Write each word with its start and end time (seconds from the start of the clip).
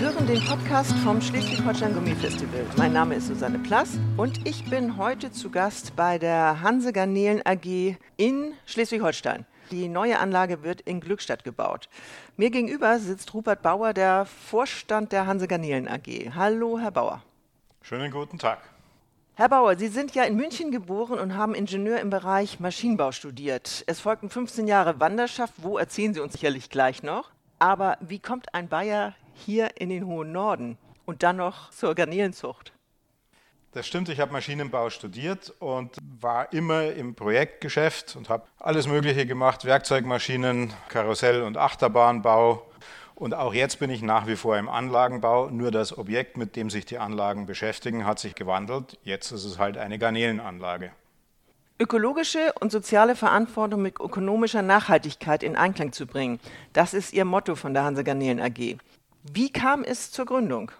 Sie 0.00 0.06
hören 0.06 0.26
den 0.26 0.42
Podcast 0.42 0.94
vom 1.00 1.20
Schleswig-Holstein 1.20 1.92
Gummifestival. 1.92 2.64
Mein 2.78 2.94
Name 2.94 3.16
ist 3.16 3.26
Susanne 3.26 3.58
Plass 3.58 3.98
und 4.16 4.48
ich 4.48 4.64
bin 4.64 4.96
heute 4.96 5.30
zu 5.30 5.50
Gast 5.50 5.94
bei 5.94 6.16
der 6.16 6.62
Hanse 6.62 6.94
Garnelen 6.94 7.42
AG 7.44 7.98
in 8.16 8.54
Schleswig-Holstein. 8.64 9.44
Die 9.70 9.88
neue 9.88 10.18
Anlage 10.18 10.62
wird 10.62 10.80
in 10.80 11.00
Glückstadt 11.00 11.44
gebaut. 11.44 11.90
Mir 12.38 12.48
gegenüber 12.48 12.98
sitzt 12.98 13.34
Rupert 13.34 13.60
Bauer, 13.60 13.92
der 13.92 14.24
Vorstand 14.24 15.12
der 15.12 15.26
Hanse 15.26 15.46
Garnelen 15.46 15.86
AG. 15.86 16.34
Hallo, 16.34 16.78
Herr 16.78 16.92
Bauer. 16.92 17.22
Schönen 17.82 18.10
guten 18.10 18.38
Tag. 18.38 18.60
Herr 19.34 19.50
Bauer, 19.50 19.76
Sie 19.76 19.88
sind 19.88 20.14
ja 20.14 20.22
in 20.22 20.34
München 20.34 20.70
geboren 20.70 21.18
und 21.18 21.36
haben 21.36 21.54
Ingenieur 21.54 22.00
im 22.00 22.08
Bereich 22.08 22.58
Maschinenbau 22.58 23.12
studiert. 23.12 23.84
Es 23.86 24.00
folgten 24.00 24.30
15 24.30 24.66
Jahre 24.66 24.98
Wanderschaft. 24.98 25.52
Wo 25.58 25.76
erzählen 25.76 26.14
Sie 26.14 26.20
uns 26.20 26.32
sicherlich 26.32 26.70
gleich 26.70 27.02
noch? 27.02 27.32
Aber 27.58 27.98
wie 28.00 28.18
kommt 28.18 28.54
ein 28.54 28.70
Bayer 28.70 29.12
hier 29.40 29.70
in 29.78 29.88
den 29.88 30.06
hohen 30.06 30.32
Norden 30.32 30.78
und 31.06 31.22
dann 31.22 31.36
noch 31.36 31.70
zur 31.70 31.94
Garnelenzucht? 31.94 32.72
Das 33.72 33.86
stimmt, 33.86 34.08
ich 34.08 34.18
habe 34.18 34.32
Maschinenbau 34.32 34.90
studiert 34.90 35.54
und 35.60 35.96
war 36.20 36.52
immer 36.52 36.92
im 36.92 37.14
Projektgeschäft 37.14 38.16
und 38.16 38.28
habe 38.28 38.44
alles 38.58 38.88
Mögliche 38.88 39.26
gemacht, 39.26 39.64
Werkzeugmaschinen, 39.64 40.72
Karussell- 40.88 41.42
und 41.42 41.56
Achterbahnbau, 41.56 42.66
und 43.20 43.34
auch 43.34 43.52
jetzt 43.52 43.78
bin 43.78 43.90
ich 43.90 44.00
nach 44.00 44.26
wie 44.26 44.34
vor 44.34 44.56
im 44.56 44.70
Anlagenbau. 44.70 45.50
Nur 45.50 45.70
das 45.70 45.96
Objekt, 45.98 46.38
mit 46.38 46.56
dem 46.56 46.70
sich 46.70 46.86
die 46.86 46.96
Anlagen 46.96 47.44
beschäftigen, 47.44 48.06
hat 48.06 48.18
sich 48.18 48.34
gewandelt. 48.34 48.98
Jetzt 49.04 49.30
ist 49.30 49.44
es 49.44 49.58
halt 49.58 49.76
eine 49.76 49.98
Garnelenanlage. 49.98 50.90
Ökologische 51.78 52.54
und 52.60 52.72
soziale 52.72 53.14
Verantwortung 53.14 53.82
mit 53.82 54.00
ökonomischer 54.00 54.62
Nachhaltigkeit 54.62 55.42
in 55.42 55.54
Einklang 55.54 55.92
zu 55.92 56.06
bringen, 56.06 56.40
das 56.72 56.94
ist 56.94 57.12
Ihr 57.12 57.26
Motto 57.26 57.56
von 57.56 57.74
der 57.74 57.84
Hanse 57.84 58.04
Garnelen 58.04 58.40
AG. 58.40 58.78
Wie 59.22 59.52
kam 59.52 59.84
es 59.84 60.10
zur 60.10 60.24
Gründung? 60.24 60.72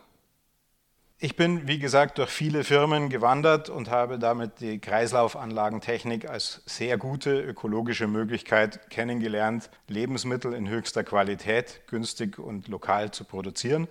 Ich 1.19 1.37
bin, 1.37 1.69
wie 1.69 1.79
gesagt, 1.79 2.17
durch 2.17 2.31
viele 2.31 2.65
Firmen 2.65 3.11
gewandert 3.11 3.69
und 3.69 3.91
habe 3.91 4.19
damit 4.19 4.61
die 4.61 4.79
Kreislaufanlagentechnik 4.79 6.27
als 6.27 6.63
sehr 6.65 6.97
gute 6.97 7.39
ökologische 7.39 8.07
Möglichkeit 8.07 8.89
kennengelernt, 8.89 9.69
Lebensmittel 9.87 10.55
in 10.55 10.71
höchster 10.71 11.05
Qualität 11.05 11.83
günstig 11.89 12.39
und 12.39 12.69
lokal 12.69 13.11
zu 13.11 13.25
produzieren. 13.25 13.87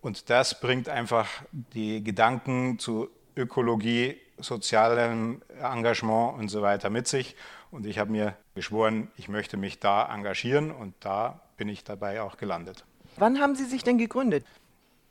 Und 0.00 0.30
das 0.30 0.58
bringt 0.58 0.88
einfach 0.88 1.28
die 1.52 2.02
Gedanken 2.02 2.78
zu 2.78 3.10
Ökologie, 3.36 4.16
sozialem 4.38 5.42
Engagement 5.62 6.38
und 6.38 6.48
so 6.48 6.62
weiter 6.62 6.88
mit 6.88 7.06
sich. 7.06 7.36
Und 7.70 7.84
ich 7.84 7.98
habe 7.98 8.10
mir 8.10 8.34
geschworen, 8.54 9.10
ich 9.16 9.28
möchte 9.28 9.58
mich 9.58 9.80
da 9.80 10.10
engagieren 10.10 10.70
und 10.70 10.94
da 11.00 11.42
bin 11.58 11.68
ich 11.68 11.84
dabei 11.84 12.22
auch 12.22 12.38
gelandet. 12.38 12.86
Wann 13.20 13.38
haben 13.38 13.54
Sie 13.54 13.66
sich 13.66 13.84
denn 13.84 13.98
gegründet? 13.98 14.46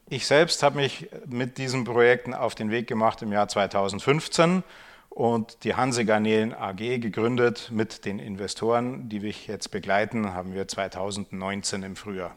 Ich 0.10 0.26
selbst 0.26 0.64
habe 0.64 0.78
mich 0.78 1.08
mit 1.28 1.60
diesen 1.60 1.84
Projekten 1.84 2.34
auf 2.34 2.56
den 2.56 2.72
Weg 2.72 2.88
gemacht 2.88 3.22
im 3.22 3.32
Jahr 3.32 3.48
2015 3.48 4.64
und 5.10 5.64
die 5.64 5.76
Hanse 5.76 6.06
Garnelen 6.06 6.56
AG 6.56 7.00
gegründet 7.02 7.70
mit 7.72 8.06
den 8.06 8.18
Investoren, 8.18 9.10
die 9.10 9.20
mich 9.20 9.46
jetzt 9.46 9.70
begleiten, 9.70 10.34
haben 10.34 10.56
wir 10.56 10.68
2019 10.68 11.84
im 11.84 11.96
Frühjahr. 11.96 12.36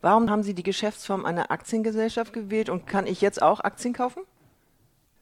Warum 0.00 0.30
haben 0.30 0.42
Sie 0.42 0.54
die 0.54 0.64
Geschäftsform 0.64 1.24
einer 1.24 1.52
Aktiengesellschaft 1.52 2.32
gewählt 2.32 2.68
und 2.68 2.88
kann 2.88 3.06
ich 3.06 3.20
jetzt 3.20 3.40
auch 3.40 3.60
Aktien 3.60 3.94
kaufen? 3.94 4.22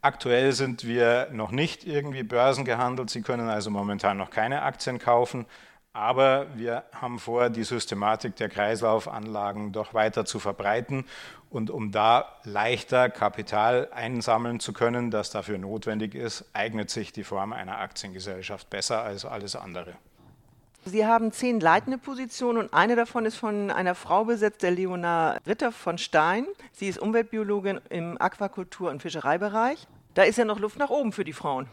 Aktuell 0.01 0.53
sind 0.53 0.87
wir 0.87 1.29
noch 1.33 1.51
nicht 1.51 1.87
irgendwie 1.87 2.23
börsengehandelt. 2.23 3.11
Sie 3.11 3.21
können 3.21 3.51
also 3.51 3.71
momentan 3.71 4.17
noch 4.17 4.31
keine 4.31 4.63
Aktien 4.63 4.99
kaufen. 4.99 5.45
Aber 5.97 6.47
wir 6.55 6.83
haben 6.93 7.19
vor, 7.19 7.49
die 7.49 7.65
Systematik 7.65 8.37
der 8.37 8.51
Kreislaufanlagen 8.51 9.73
doch 9.73 9.95
weiter 9.95 10.27
zu 10.27 10.39
verbreiten. 10.39 11.07
Und 11.49 11.71
um 11.71 11.91
da 11.91 12.37
leichter 12.45 13.09
Kapital 13.09 13.89
einsammeln 13.95 14.61
zu 14.61 14.75
können, 14.75 15.11
das 15.11 15.31
dafür 15.31 15.57
notwendig 15.57 16.15
ist, 16.15 16.45
eignet 16.53 16.91
sich 16.91 17.13
die 17.13 17.25
Form 17.25 17.55
einer 17.55 17.79
Aktiengesellschaft 17.79 18.69
besser 18.69 19.05
als 19.05 19.25
alles 19.25 19.57
andere. 19.57 19.95
Sie 20.85 21.07
haben 21.07 21.33
zehn 21.33 21.61
leitende 21.61 21.97
Positionen 21.97 22.59
und 22.59 22.75
eine 22.75 22.95
davon 22.95 23.25
ist 23.25 23.37
von 23.37 23.71
einer 23.71 23.95
Frau 23.95 24.27
besetzt, 24.27 24.63
der 24.63 24.73
Leona 24.73 25.39
Ritter 25.47 25.73
von 25.73 25.97
Stein. 25.97 26.47
Sie 26.73 26.89
ist 26.89 26.99
Umweltbiologin 26.99 27.81
im 27.89 28.19
Aquakultur- 28.21 28.91
und 28.91 29.01
Fischereibereich. 29.01 29.89
Da 30.13 30.25
ist 30.25 30.37
ja 30.37 30.45
noch 30.45 30.61
Luft 30.61 30.79
nach 30.79 30.91
oben 30.91 31.13
für 31.13 31.25
die 31.25 31.33
Frauen. 31.33 31.69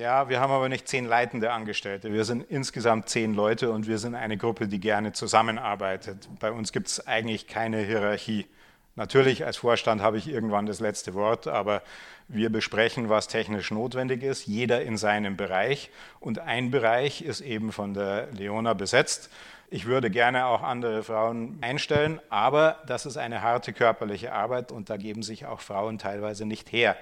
Ja, 0.00 0.30
wir 0.30 0.40
haben 0.40 0.50
aber 0.50 0.70
nicht 0.70 0.88
zehn 0.88 1.04
leitende 1.04 1.52
Angestellte. 1.52 2.10
Wir 2.10 2.24
sind 2.24 2.40
insgesamt 2.48 3.10
zehn 3.10 3.34
Leute 3.34 3.70
und 3.70 3.86
wir 3.86 3.98
sind 3.98 4.14
eine 4.14 4.38
Gruppe, 4.38 4.66
die 4.66 4.80
gerne 4.80 5.12
zusammenarbeitet. 5.12 6.26
Bei 6.40 6.52
uns 6.52 6.72
gibt 6.72 6.86
es 6.86 7.06
eigentlich 7.06 7.46
keine 7.46 7.80
Hierarchie. 7.82 8.46
Natürlich 8.96 9.44
als 9.44 9.58
Vorstand 9.58 10.02
habe 10.02 10.18
ich 10.18 10.28
irgendwann 10.28 10.66
das 10.66 10.80
letzte 10.80 11.14
Wort, 11.14 11.46
aber 11.46 11.82
wir 12.28 12.50
besprechen, 12.50 13.08
was 13.08 13.28
technisch 13.28 13.70
notwendig 13.70 14.22
ist, 14.22 14.46
jeder 14.46 14.82
in 14.82 14.96
seinem 14.96 15.36
Bereich. 15.36 15.90
Und 16.20 16.38
ein 16.38 16.70
Bereich 16.70 17.22
ist 17.22 17.40
eben 17.40 17.72
von 17.72 17.94
der 17.94 18.28
Leona 18.32 18.74
besetzt. 18.74 19.30
Ich 19.72 19.86
würde 19.86 20.10
gerne 20.10 20.46
auch 20.46 20.62
andere 20.62 21.04
Frauen 21.04 21.58
einstellen, 21.60 22.20
aber 22.28 22.78
das 22.86 23.06
ist 23.06 23.16
eine 23.16 23.40
harte 23.42 23.72
körperliche 23.72 24.32
Arbeit 24.32 24.72
und 24.72 24.90
da 24.90 24.96
geben 24.96 25.22
sich 25.22 25.46
auch 25.46 25.60
Frauen 25.60 25.98
teilweise 25.98 26.44
nicht 26.44 26.72
her. 26.72 26.96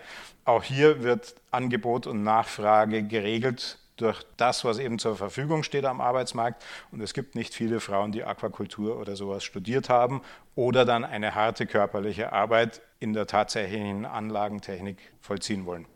Auch 0.44 0.62
hier 0.62 1.03
wird 1.03 1.34
Angebot 1.50 2.06
und 2.06 2.22
Nachfrage 2.22 3.03
geregelt 3.03 3.78
durch 4.01 4.23
das, 4.37 4.65
was 4.65 4.79
eben 4.79 4.99
zur 4.99 5.17
Verfügung 5.17 5.63
steht 5.63 5.85
am 5.85 6.01
Arbeitsmarkt. 6.01 6.65
Und 6.91 7.01
es 7.01 7.15
gibt 7.15 7.35
nicht 7.35 7.55
viele 7.55 7.81
Frauen, 7.81 8.13
die 8.13 8.25
Aquakultur 8.25 8.99
oder 8.99 9.17
sowas 9.17 9.45
studiert 9.45 9.89
haben 9.89 10.23
oder 10.55 10.85
dann 10.85 11.05
eine 11.05 11.35
harte 11.35 11.67
körperliche 11.67 12.33
Arbeit 12.33 12.81
in 13.01 13.13
der 13.13 13.27
tatsächlichen 13.27 14.07
Anlagentechnik 14.07 14.99
vollziehen 15.21 15.67
wollen. 15.67 15.87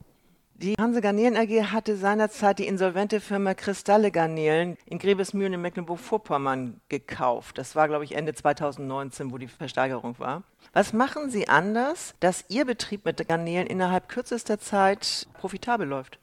Die 0.63 0.75
Hanse 0.79 1.01
Garnelen 1.01 1.37
AG 1.37 1.73
hatte 1.73 1.97
seinerzeit 1.97 2.61
die 2.61 2.69
insolvente 2.69 3.19
Firma 3.19 3.53
Kristalle 3.53 4.13
Garnelen 4.13 4.77
in 4.87 5.01
Grebesmühlen 5.01 5.55
in 5.55 5.61
Mecklenburg-Vorpommern 5.61 6.81
gekauft. 6.89 7.59
Das 7.59 7.75
war, 7.75 7.89
glaube 7.89 8.05
ich, 8.05 8.15
Ende 8.15 8.33
2019, 8.33 9.33
wo 9.33 9.39
die 9.39 9.49
Versteigerung 9.49 10.21
war. 10.21 10.45
Was 10.73 10.93
machen 10.93 11.31
Sie 11.31 11.49
anders, 11.49 12.15
dass 12.21 12.45
Ihr 12.49 12.65
Betrieb 12.65 13.05
mit 13.05 13.27
Garnelen 13.27 13.67
innerhalb 13.67 14.09
kürzester 14.09 14.61
Zeit 14.61 15.27
profitabel 15.35 15.89
läuft? 15.89 16.21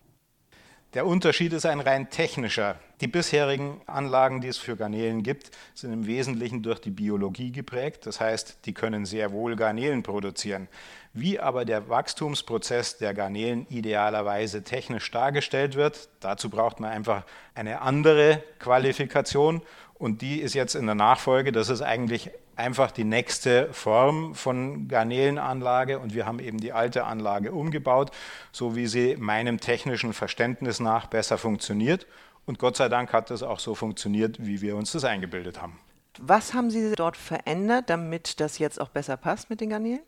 Der 0.96 1.06
Unterschied 1.06 1.54
ist 1.54 1.68
ein 1.68 1.82
rein 1.82 2.10
technischer. 2.10 2.80
Die 3.00 3.08
bisherigen 3.08 3.80
Anlagen, 3.86 4.42
die 4.42 4.48
es 4.48 4.58
für 4.58 4.76
Garnelen 4.76 5.22
gibt, 5.22 5.52
sind 5.76 5.94
im 5.94 6.08
Wesentlichen 6.08 6.64
durch 6.64 6.82
die 6.82 6.90
Biologie 6.90 7.52
geprägt. 7.52 8.08
Das 8.08 8.20
heißt, 8.20 8.66
die 8.66 8.74
können 8.74 9.06
sehr 9.06 9.32
wohl 9.32 9.56
Garnelen 9.56 10.02
produzieren. 10.02 10.68
Wie 11.14 11.40
aber 11.40 11.64
der 11.64 11.90
Wachstumsprozess 11.90 12.98
der 12.98 13.14
Garnelen 13.14 13.68
idealerweise 13.70 14.64
technisch 14.64 15.12
dargestellt 15.12 15.76
wird, 15.76 16.10
dazu 16.22 16.50
braucht 16.50 16.80
man 16.80 16.90
einfach 16.90 17.24
eine 17.54 17.82
andere 17.82 18.42
Qualifikation 18.58 19.62
und 19.94 20.24
die 20.24 20.40
ist 20.40 20.56
jetzt 20.56 20.74
in 20.74 20.88
der 20.88 20.96
Nachfolge. 20.96 21.52
Das 21.52 21.70
ist 21.70 21.84
eigentlich 21.84 22.32
einfach 22.59 22.92
die 22.92 23.06
nächste 23.06 23.74
Form 23.74 24.36
von 24.36 24.88
Garnelenanlage 24.88 25.97
und 25.97 26.14
wir 26.14 26.25
haben 26.25 26.40
eben 26.40 26.59
die 26.59 26.74
alte 26.74 27.06
Anlage 27.06 27.52
umgebaut, 27.52 28.12
so 28.52 28.75
wie 28.75 28.86
sie 28.86 29.16
meinem 29.18 29.59
technischen 29.59 30.14
Verständnis 30.14 30.80
nach 30.80 31.08
besser 31.08 31.38
funktioniert. 31.38 32.06
Und 32.46 32.59
Gott 32.59 32.78
sei 32.78 32.90
Dank 32.90 33.14
hat 33.14 33.31
das 33.31 33.42
auch 33.42 33.59
so 33.59 33.75
funktioniert, 33.75 34.46
wie 34.46 34.62
wir 34.62 34.75
uns 34.75 34.92
das 34.92 35.06
eingebildet 35.06 35.62
haben. 35.62 35.80
Was 36.19 36.53
haben 36.53 36.69
Sie 36.69 36.94
dort 36.96 37.16
verändert, 37.16 37.90
damit 37.90 38.40
das 38.40 38.59
jetzt 38.59 38.81
auch 38.81 38.90
besser 38.90 39.16
passt 39.16 39.50
mit 39.50 39.62
den 39.62 39.69
Garnelen? 39.69 40.02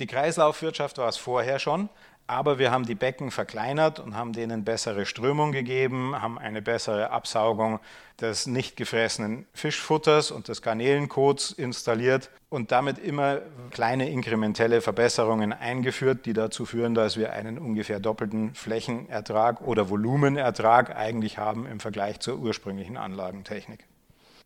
Die 0.00 0.06
Kreislaufwirtschaft 0.06 0.98
war 0.98 1.08
es 1.08 1.16
vorher 1.16 1.60
schon, 1.60 1.88
aber 2.26 2.58
wir 2.58 2.70
haben 2.70 2.86
die 2.86 2.94
Becken 2.94 3.30
verkleinert 3.30 4.00
und 4.00 4.16
haben 4.16 4.32
denen 4.32 4.64
bessere 4.64 5.04
Strömung 5.04 5.52
gegeben, 5.52 6.20
haben 6.20 6.38
eine 6.38 6.62
bessere 6.62 7.10
Absaugung 7.10 7.80
des 8.20 8.46
nicht 8.46 8.76
gefressenen 8.76 9.46
Fischfutters 9.52 10.30
und 10.30 10.48
des 10.48 10.62
Garnelenkots 10.62 11.52
installiert 11.52 12.30
und 12.48 12.72
damit 12.72 12.98
immer 12.98 13.40
kleine 13.70 14.08
inkrementelle 14.08 14.80
Verbesserungen 14.80 15.52
eingeführt, 15.52 16.24
die 16.24 16.32
dazu 16.32 16.64
führen, 16.64 16.94
dass 16.94 17.16
wir 17.16 17.32
einen 17.32 17.58
ungefähr 17.58 18.00
doppelten 18.00 18.54
Flächenertrag 18.54 19.60
oder 19.60 19.90
Volumenertrag 19.90 20.96
eigentlich 20.96 21.38
haben 21.38 21.66
im 21.66 21.78
Vergleich 21.78 22.20
zur 22.20 22.38
ursprünglichen 22.38 22.96
Anlagentechnik. 22.96 23.84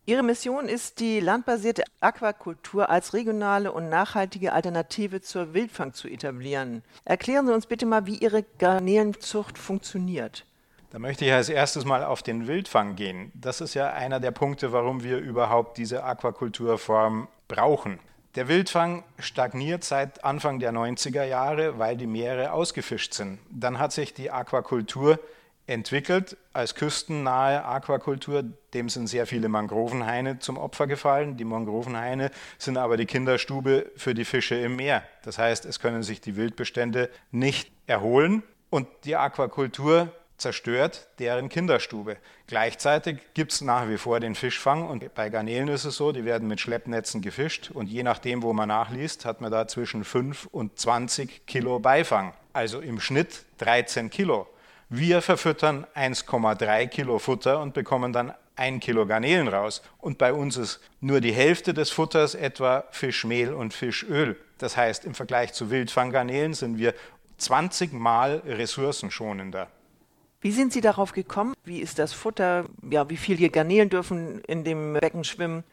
Ihre 0.09 0.23
Mission 0.23 0.71
ist 0.71 1.01
die 1.01 1.21
landbasierte 1.21 1.85
Aquakultur 2.01 2.89
als 2.89 3.13
regionale 3.13 3.71
und 3.73 3.91
nachhaltige 3.91 4.55
Alternative 4.55 5.21
zur 5.21 5.53
Wildfang 5.53 5.93
zu 5.93 6.09
etablieren. 6.09 6.83
Erklären 7.05 7.47
Sie 7.47 7.53
uns 7.53 7.67
bitte 7.67 7.85
mal, 7.85 8.07
wie 8.07 8.15
Ihre 8.15 8.43
Garnelenzucht 8.59 9.59
funktioniert. 9.59 10.47
Da 10.89 10.99
möchte 10.99 11.27
ich 11.27 11.33
als 11.35 11.51
erstes 11.51 11.85
mal 11.85 12.03
auf 12.03 12.23
den 12.23 12.47
Wildfang 12.47 12.97
gehen. 12.97 13.31
Das 13.35 13.61
ist 13.61 13.75
ja 13.75 13.93
einer 13.93 14.19
der 14.19 14.31
Punkte, 14.31 14.73
warum 14.73 15.03
wir 15.03 15.19
überhaupt 15.19 15.77
diese 15.77 16.03
Aquakulturform 16.05 17.29
brauchen. 17.47 17.99
Der 18.35 18.49
Wildfang 18.49 19.05
stagniert 19.19 19.85
seit 19.85 20.25
Anfang 20.25 20.59
der 20.59 20.73
90er 20.73 21.25
Jahre, 21.25 21.79
weil 21.79 21.99
die 21.99 22.07
Meere 22.07 22.53
ausgefischt 22.53 23.13
sind. 23.13 23.41
Dann 23.51 23.79
hat 23.79 23.93
sich 23.93 24.15
die 24.15 24.31
Aquakultur 24.31 25.19
entwickelt 25.69 26.37
als 26.53 26.75
küstennahe 26.75 27.65
Aquakultur. 27.65 28.43
Dem 28.75 28.89
sind 28.89 29.07
sehr 29.07 29.27
viele 29.27 29.49
Mangrovenhaine 29.49 30.39
zum 30.39 30.57
Opfer 30.57 30.87
gefallen. 30.87 31.37
Die 31.37 31.45
Mangrovenhaine 31.45 32.31
sind 32.57 32.79
aber 32.79 32.97
die 32.97 33.07
Kinderstube 33.07 33.91
für 33.97 34.15
die 34.15 34.25
Fische 34.25 34.57
im 34.57 34.77
Meer. 34.77 35.03
Das 35.23 35.39
heißt, 35.39 35.67
es 35.67 35.79
können 35.79 36.03
sich 36.03 36.21
die 36.21 36.37
Wildbestände 36.37 37.11
nicht 37.31 37.71
erholen 37.87 38.43
und 38.71 38.89
die 39.05 39.17
Aquakultur 39.17 40.11
zerstört 40.39 41.09
deren 41.19 41.49
Kinderstube. 41.49 42.17
Gleichzeitig 42.47 43.19
gibt 43.35 43.53
es 43.53 43.61
nach 43.61 43.89
wie 43.89 43.99
vor 43.99 44.21
den 44.21 44.35
Fischfang 44.35 44.89
und 44.89 45.15
bei 45.15 45.29
Garnelen 45.29 45.69
ist 45.69 45.85
es 45.85 45.97
so, 45.97 46.13
die 46.13 46.25
werden 46.25 46.49
mit 46.49 46.61
Schleppnetzen 46.61 47.21
gefischt 47.21 47.71
und 47.73 47.89
je 47.89 48.05
nachdem, 48.05 48.43
wo 48.43 48.53
man 48.53 48.69
nachliest, 48.69 49.25
hat 49.25 49.41
man 49.41 49.51
da 49.51 49.67
zwischen 49.67 50.05
5 50.05 50.47
und 50.47 50.79
20 50.79 51.47
Kilo 51.47 51.81
Beifang. 51.81 52.33
Also 52.53 52.81
im 52.81 53.01
Schnitt 53.01 53.45
13 53.59 54.11
Kilo. 54.11 54.47
Wir 54.91 55.21
verfüttern 55.21 55.87
1,3 55.95 56.87
Kilo 56.87 57.19
Futter 57.19 57.61
und 57.61 57.75
bekommen 57.75 58.15
dann 58.15 58.33
ein 58.57 58.81
Kilo 58.81 59.05
Garnelen 59.07 59.47
raus. 59.49 59.83
Und 59.99 60.17
bei 60.17 60.33
uns 60.33 60.57
ist 60.57 60.81
nur 61.03 61.21
die 61.21 61.33
Hälfte 61.33 61.75
des 61.75 61.91
Futters 61.91 62.35
etwa 62.35 62.85
Fischmehl 62.91 63.53
und 63.53 63.75
Fischöl. 63.75 64.37
Das 64.57 64.79
heißt, 64.79 65.05
im 65.05 65.15
Vergleich 65.15 65.53
zu 65.53 65.71
Wildfanggarnelen 65.71 66.55
sind 66.55 66.79
wir 66.79 66.95
20 67.37 67.93
Mal 67.93 68.43
ressourcenschonender. 68.47 69.69
Wie 70.41 70.53
sind 70.53 70.73
Sie 70.73 70.81
darauf 70.81 71.13
gekommen? 71.13 71.55
Wie 71.65 71.81
ist 71.81 71.99
das 71.99 72.15
Futter? 72.15 72.65
Ja, 72.89 73.11
wie 73.11 73.19
viele 73.19 73.51
Garnelen 73.51 73.91
dürfen 73.91 74.41
in 74.45 74.65
dem 74.65 74.95
Becken 74.95 75.25
schwimmen? 75.25 75.65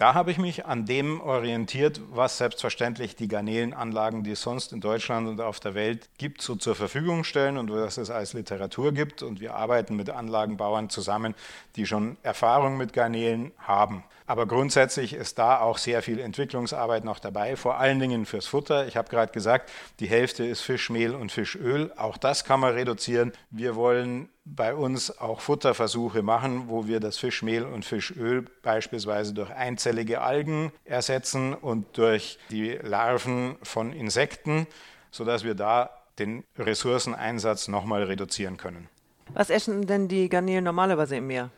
Da 0.00 0.14
habe 0.14 0.30
ich 0.30 0.38
mich 0.38 0.64
an 0.64 0.86
dem 0.86 1.20
orientiert, 1.20 2.00
was 2.10 2.38
selbstverständlich 2.38 3.16
die 3.16 3.28
Garnelenanlagen, 3.28 4.24
die 4.24 4.30
es 4.30 4.40
sonst 4.40 4.72
in 4.72 4.80
Deutschland 4.80 5.28
und 5.28 5.42
auf 5.42 5.60
der 5.60 5.74
Welt 5.74 6.08
gibt, 6.16 6.40
so 6.40 6.56
zur 6.56 6.74
Verfügung 6.74 7.22
stellen 7.22 7.58
und 7.58 7.70
was 7.70 7.98
es 7.98 8.08
als 8.08 8.32
Literatur 8.32 8.92
gibt. 8.92 9.22
Und 9.22 9.40
wir 9.40 9.56
arbeiten 9.56 9.96
mit 9.96 10.08
Anlagenbauern 10.08 10.88
zusammen, 10.88 11.34
die 11.76 11.84
schon 11.84 12.16
Erfahrung 12.22 12.78
mit 12.78 12.94
Garnelen 12.94 13.52
haben. 13.58 14.02
Aber 14.30 14.46
grundsätzlich 14.46 15.12
ist 15.12 15.40
da 15.40 15.58
auch 15.58 15.76
sehr 15.76 16.02
viel 16.02 16.20
Entwicklungsarbeit 16.20 17.02
noch 17.02 17.18
dabei, 17.18 17.56
vor 17.56 17.80
allen 17.80 17.98
Dingen 17.98 18.26
fürs 18.26 18.46
Futter. 18.46 18.86
Ich 18.86 18.96
habe 18.96 19.08
gerade 19.08 19.32
gesagt, 19.32 19.72
die 19.98 20.06
Hälfte 20.06 20.44
ist 20.44 20.60
Fischmehl 20.60 21.16
und 21.16 21.32
Fischöl. 21.32 21.92
Auch 21.96 22.16
das 22.16 22.44
kann 22.44 22.60
man 22.60 22.74
reduzieren. 22.74 23.32
Wir 23.50 23.74
wollen 23.74 24.28
bei 24.44 24.72
uns 24.72 25.18
auch 25.18 25.40
Futterversuche 25.40 26.22
machen, 26.22 26.68
wo 26.68 26.86
wir 26.86 27.00
das 27.00 27.18
Fischmehl 27.18 27.64
und 27.64 27.84
Fischöl 27.84 28.44
beispielsweise 28.62 29.34
durch 29.34 29.50
einzellige 29.50 30.20
Algen 30.20 30.70
ersetzen 30.84 31.52
und 31.52 31.98
durch 31.98 32.38
die 32.52 32.78
Larven 32.80 33.56
von 33.64 33.92
Insekten, 33.92 34.68
sodass 35.10 35.42
wir 35.42 35.56
da 35.56 35.90
den 36.20 36.44
Ressourceneinsatz 36.56 37.66
nochmal 37.66 38.04
reduzieren 38.04 38.58
können. 38.58 38.88
Was 39.34 39.50
essen 39.50 39.88
denn 39.88 40.06
die 40.06 40.28
Garnelen 40.28 40.62
normalerweise 40.62 41.16
im 41.16 41.26
Meer? 41.26 41.50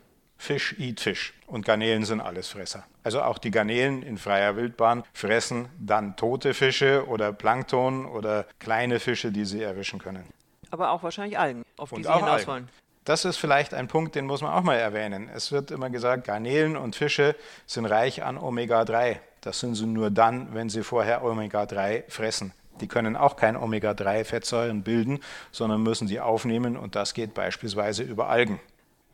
Fisch 0.43 0.75
eat 0.81 0.99
Fisch 0.99 1.35
und 1.47 1.65
Garnelen 1.65 2.05
sind 2.05 2.21
Allesfresser. 2.21 2.85
Also 3.05 3.23
auch 3.23 3.39
die 3.39 3.53
Garnelen 3.53 4.03
in 4.03 4.19
freier 4.19 4.57
Wildbahn 4.57 5.05
fressen 5.13 5.69
dann 5.79 6.17
tote 6.17 6.53
Fische 6.53 7.07
oder 7.07 7.33
Plankton 7.33 8.07
oder 8.07 8.47
kleine 8.59 8.99
Fische, 8.99 9.31
die 9.31 9.45
sie 9.45 9.63
erwischen 9.63 10.01
können. 10.01 10.25
Aber 10.73 10.91
auch 10.91 11.05
wahrscheinlich 11.05 11.39
Algen, 11.39 11.65
auf 11.77 11.93
und 11.93 12.01
die 12.01 12.09
sie 12.09 12.13
hinaus 12.13 12.45
wollen. 12.49 12.69
Das 13.05 13.25
ist 13.25 13.37
vielleicht 13.37 13.73
ein 13.73 13.87
Punkt, 13.87 14.17
den 14.17 14.27
muss 14.27 14.43
man 14.43 14.53
auch 14.53 14.65
mal 14.65 14.75
erwähnen. 14.75 15.31
Es 15.33 15.53
wird 15.53 15.71
immer 15.71 15.91
gesagt, 15.91 16.25
Garnelen 16.25 16.77
und 16.77 16.97
Fische 16.97 17.37
sind 17.67 17.87
reich 17.87 18.25
an 18.25 18.37
Omega-3. 18.37 19.19
Das 19.43 19.61
sind 19.61 19.77
sie 19.77 19.87
nur 19.87 20.11
dann, 20.11 20.55
wenn 20.55 20.69
sie 20.69 20.83
vorher 20.83 21.23
Omega-3 21.23 22.11
fressen. 22.11 22.53
Die 22.81 22.89
können 22.89 23.17
auch 23.17 23.37
kein 23.37 23.57
Omega-3-Fettsäuren 23.57 24.83
bilden, 24.83 25.21
sondern 25.53 25.85
müssen 25.85 26.09
sie 26.09 26.19
aufnehmen 26.19 26.77
und 26.77 26.97
das 26.97 27.15
geht 27.15 27.33
beispielsweise 27.33 28.03
über 28.03 28.29
Algen. 28.29 28.59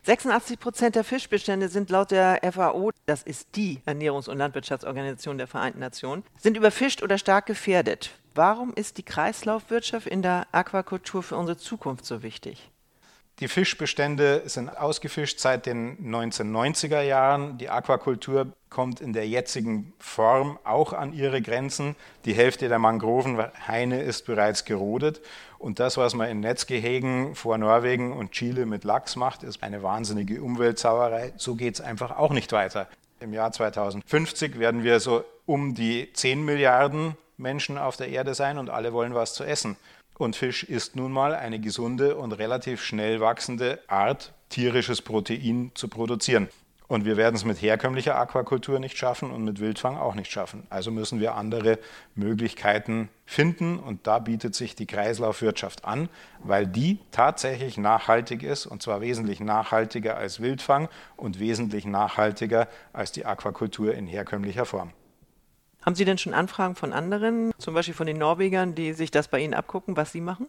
86 0.09 0.59
Prozent 0.59 0.95
der 0.95 1.05
Fischbestände 1.05 1.69
sind 1.69 1.91
laut 1.91 2.13
der 2.13 2.41
FAO, 2.51 2.93
das 3.05 3.23
ist 3.23 3.49
die 3.57 3.83
Ernährungs- 3.85 4.27
und 4.27 4.39
Landwirtschaftsorganisation 4.39 5.37
der 5.37 5.47
Vereinten 5.47 5.81
Nationen, 5.81 6.25
sind 6.39 6.57
überfischt 6.57 7.03
oder 7.03 7.19
stark 7.19 7.45
gefährdet. 7.45 8.13
Warum 8.35 8.73
ist 8.73 8.97
die 8.97 9.03
Kreislaufwirtschaft 9.03 10.07
in 10.07 10.23
der 10.23 10.47
Aquakultur 10.51 11.23
für 11.23 11.37
unsere 11.37 11.59
Zukunft 11.59 12.07
so 12.07 12.23
wichtig? 12.23 12.71
Die 13.41 13.49
Fischbestände 13.49 14.45
sind 14.47 14.71
ausgefischt 14.71 15.41
seit 15.41 15.67
den 15.67 15.99
1990er 16.11 17.03
Jahren. 17.03 17.59
Die 17.59 17.69
Aquakultur 17.69 18.53
kommt 18.71 19.03
in 19.03 19.13
der 19.13 19.29
jetzigen 19.29 19.93
Form 19.99 20.59
auch 20.65 20.95
an 20.95 21.13
ihre 21.13 21.43
Grenzen. 21.43 21.97
Die 22.25 22.33
Hälfte 22.33 22.69
der 22.69 22.79
Mangrovenhaine 22.79 24.03
ist 24.03 24.25
bereits 24.25 24.65
gerodet. 24.65 25.21
Und 25.59 25.81
das, 25.81 25.97
was 25.97 26.15
man 26.15 26.29
in 26.29 26.41
Netzgehegen 26.41 27.35
vor 27.35 27.59
Norwegen 27.59 28.13
und 28.13 28.31
Chile 28.33 28.65
mit 28.65 28.85
Lachs 28.85 29.17
macht, 29.17 29.43
ist 29.43 29.63
eine 29.63 29.83
wahnsinnige 29.83 30.41
Umweltsauerei. 30.43 31.33
So 31.37 31.57
geht 31.57 31.75
es 31.75 31.81
einfach 31.81 32.17
auch 32.17 32.31
nicht 32.31 32.53
weiter. 32.53 32.87
Im 33.21 33.33
Jahr 33.33 33.51
2050 33.51 34.61
werden 34.61 34.85
wir 34.85 35.01
so 35.01 35.25
um 35.47 35.75
die 35.75 36.13
10 36.13 36.45
Milliarden 36.45 37.17
Menschen 37.37 37.77
auf 37.79 37.97
der 37.97 38.09
Erde 38.09 38.35
sein 38.35 38.59
und 38.59 38.71
alle 38.71 38.93
wollen 38.93 39.15
was 39.15 39.35
zu 39.35 39.43
essen. 39.43 39.77
Und 40.17 40.37
Fisch 40.37 40.63
ist 40.63 40.97
nun 40.97 41.13
mal 41.13 41.35
eine 41.35 41.59
gesunde 41.59 42.17
und 42.17 42.33
relativ 42.33 42.83
schnell 42.83 43.21
wachsende 43.21 43.81
Art, 43.89 44.33
tierisches 44.51 45.03
Protein 45.03 45.73
zu 45.75 45.89
produzieren. 45.89 46.49
Und 46.89 47.05
wir 47.05 47.19
werden 47.19 47.37
es 47.37 47.45
mit 47.45 47.61
herkömmlicher 47.61 48.17
Aquakultur 48.17 48.81
nicht 48.81 48.97
schaffen 48.97 49.31
und 49.31 49.45
mit 49.45 49.61
Wildfang 49.61 49.99
auch 49.99 50.15
nicht 50.15 50.33
schaffen. 50.33 50.67
Also 50.71 50.91
müssen 50.91 51.21
wir 51.21 51.35
andere 51.35 51.79
Möglichkeiten 52.15 53.11
finden 53.27 53.79
und 53.79 54.07
da 54.07 54.19
bietet 54.19 54.55
sich 54.55 54.75
die 54.75 54.87
Kreislaufwirtschaft 54.87 55.85
an, 55.85 56.09
weil 56.43 56.67
die 56.67 56.99
tatsächlich 57.11 57.77
nachhaltig 57.77 58.43
ist 58.43 58.65
und 58.65 58.81
zwar 58.81 59.03
wesentlich 59.03 59.39
nachhaltiger 59.39 60.17
als 60.17 60.41
Wildfang 60.41 60.89
und 61.17 61.39
wesentlich 61.39 61.85
nachhaltiger 61.85 62.69
als 62.95 63.13
die 63.13 63.27
Aquakultur 63.27 63.95
in 63.95 64.07
herkömmlicher 64.07 64.65
Form. 64.65 64.93
Haben 65.83 65.95
Sie 65.95 66.07
denn 66.07 66.17
schon 66.17 66.33
Anfragen 66.33 66.75
von 66.75 66.95
anderen, 66.95 67.53
zum 67.59 67.75
Beispiel 67.75 67.95
von 67.95 68.07
den 68.07 68.17
Norwegern, 68.17 68.75
die 68.75 68.95
sich 68.95 69.11
das 69.11 69.29
bei 69.29 69.41
Ihnen 69.41 69.53
abgucken, 69.53 69.97
was 69.97 70.11
Sie 70.13 70.23
machen? 70.23 70.49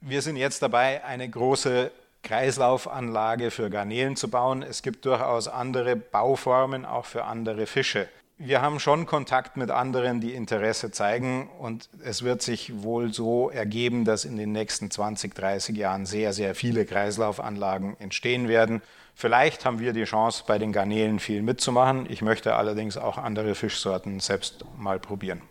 Wir 0.00 0.22
sind 0.22 0.36
jetzt 0.36 0.60
dabei, 0.60 1.04
eine 1.04 1.28
große 1.28 1.90
Kreislaufanlage 2.26 3.52
für 3.52 3.70
Garnelen 3.70 4.16
zu 4.16 4.28
bauen. 4.28 4.64
Es 4.64 4.82
gibt 4.82 5.04
durchaus 5.04 5.46
andere 5.46 5.94
Bauformen 5.94 6.84
auch 6.84 7.04
für 7.04 7.24
andere 7.24 7.66
Fische. 7.66 8.08
Wir 8.36 8.60
haben 8.60 8.80
schon 8.80 9.06
Kontakt 9.06 9.56
mit 9.56 9.70
anderen, 9.70 10.20
die 10.20 10.34
Interesse 10.34 10.90
zeigen 10.90 11.48
und 11.60 11.88
es 12.04 12.24
wird 12.24 12.42
sich 12.42 12.82
wohl 12.82 13.12
so 13.12 13.48
ergeben, 13.48 14.04
dass 14.04 14.24
in 14.24 14.36
den 14.36 14.50
nächsten 14.50 14.90
20, 14.90 15.36
30 15.36 15.76
Jahren 15.76 16.04
sehr, 16.04 16.32
sehr 16.32 16.56
viele 16.56 16.84
Kreislaufanlagen 16.84 17.98
entstehen 18.00 18.48
werden. 18.48 18.82
Vielleicht 19.14 19.64
haben 19.64 19.78
wir 19.78 19.92
die 19.92 20.04
Chance, 20.04 20.42
bei 20.48 20.58
den 20.58 20.72
Garnelen 20.72 21.20
viel 21.20 21.42
mitzumachen. 21.42 22.10
Ich 22.10 22.22
möchte 22.22 22.56
allerdings 22.56 22.96
auch 22.96 23.18
andere 23.18 23.54
Fischsorten 23.54 24.18
selbst 24.18 24.64
mal 24.76 24.98
probieren. 24.98 25.42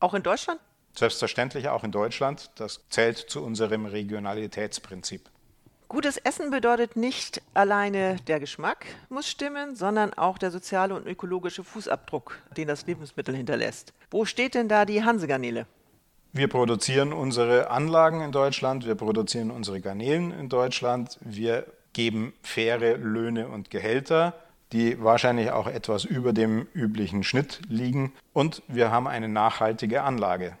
Auch 0.00 0.12
in 0.12 0.24
Deutschland? 0.24 0.60
Selbstverständlich 0.92 1.68
auch 1.68 1.84
in 1.84 1.92
Deutschland. 1.92 2.50
Das 2.56 2.80
zählt 2.90 3.16
zu 3.16 3.44
unserem 3.44 3.86
Regionalitätsprinzip. 3.86 5.30
Gutes 5.88 6.16
Essen 6.16 6.50
bedeutet 6.50 6.96
nicht 6.96 7.40
alleine 7.54 8.16
der 8.26 8.40
Geschmack 8.40 8.86
muss 9.08 9.28
stimmen, 9.28 9.76
sondern 9.76 10.12
auch 10.14 10.36
der 10.36 10.50
soziale 10.50 10.96
und 10.96 11.06
ökologische 11.06 11.62
Fußabdruck, 11.62 12.38
den 12.56 12.66
das 12.66 12.86
Lebensmittel 12.88 13.36
hinterlässt. 13.36 13.92
Wo 14.10 14.24
steht 14.24 14.56
denn 14.56 14.68
da 14.68 14.84
die 14.84 15.04
Hansegarnele? 15.04 15.66
Wir 16.32 16.48
produzieren 16.48 17.12
unsere 17.12 17.70
Anlagen 17.70 18.20
in 18.20 18.32
Deutschland, 18.32 18.84
wir 18.84 18.96
produzieren 18.96 19.52
unsere 19.52 19.80
Garnelen 19.80 20.32
in 20.32 20.48
Deutschland, 20.48 21.18
wir 21.20 21.66
geben 21.92 22.34
faire 22.42 22.96
Löhne 22.96 23.46
und 23.46 23.70
Gehälter, 23.70 24.34
die 24.72 25.00
wahrscheinlich 25.00 25.52
auch 25.52 25.68
etwas 25.68 26.04
über 26.04 26.32
dem 26.32 26.66
üblichen 26.74 27.22
Schnitt 27.22 27.60
liegen 27.68 28.12
und 28.32 28.62
wir 28.66 28.90
haben 28.90 29.06
eine 29.06 29.28
nachhaltige 29.28 30.02
Anlage. 30.02 30.58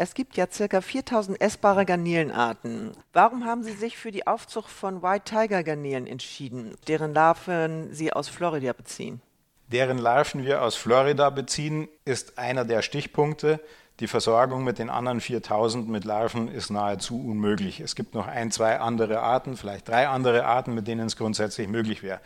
Es 0.00 0.14
gibt 0.14 0.36
ja 0.36 0.46
circa 0.48 0.80
4000 0.80 1.40
essbare 1.40 1.84
Garnelenarten. 1.84 2.92
Warum 3.12 3.44
haben 3.44 3.64
Sie 3.64 3.72
sich 3.72 3.98
für 3.98 4.12
die 4.12 4.28
Aufzucht 4.28 4.70
von 4.70 5.02
White 5.02 5.24
Tiger 5.24 5.64
Garnelen 5.64 6.06
entschieden, 6.06 6.76
deren 6.86 7.12
Larven 7.12 7.92
Sie 7.92 8.12
aus 8.12 8.28
Florida 8.28 8.72
beziehen? 8.72 9.20
Deren 9.66 9.98
Larven 9.98 10.44
wir 10.44 10.62
aus 10.62 10.76
Florida 10.76 11.30
beziehen, 11.30 11.88
ist 12.04 12.38
einer 12.38 12.64
der 12.64 12.82
Stichpunkte. 12.82 13.58
Die 13.98 14.06
Versorgung 14.06 14.62
mit 14.62 14.78
den 14.78 14.88
anderen 14.88 15.20
4000 15.20 15.88
mit 15.88 16.04
Larven 16.04 16.46
ist 16.46 16.70
nahezu 16.70 17.20
unmöglich. 17.20 17.80
Es 17.80 17.96
gibt 17.96 18.14
noch 18.14 18.28
ein, 18.28 18.52
zwei 18.52 18.78
andere 18.78 19.18
Arten, 19.18 19.56
vielleicht 19.56 19.88
drei 19.88 20.06
andere 20.06 20.46
Arten, 20.46 20.74
mit 20.74 20.86
denen 20.86 21.08
es 21.08 21.16
grundsätzlich 21.16 21.66
möglich 21.66 22.04
wäre. 22.04 22.20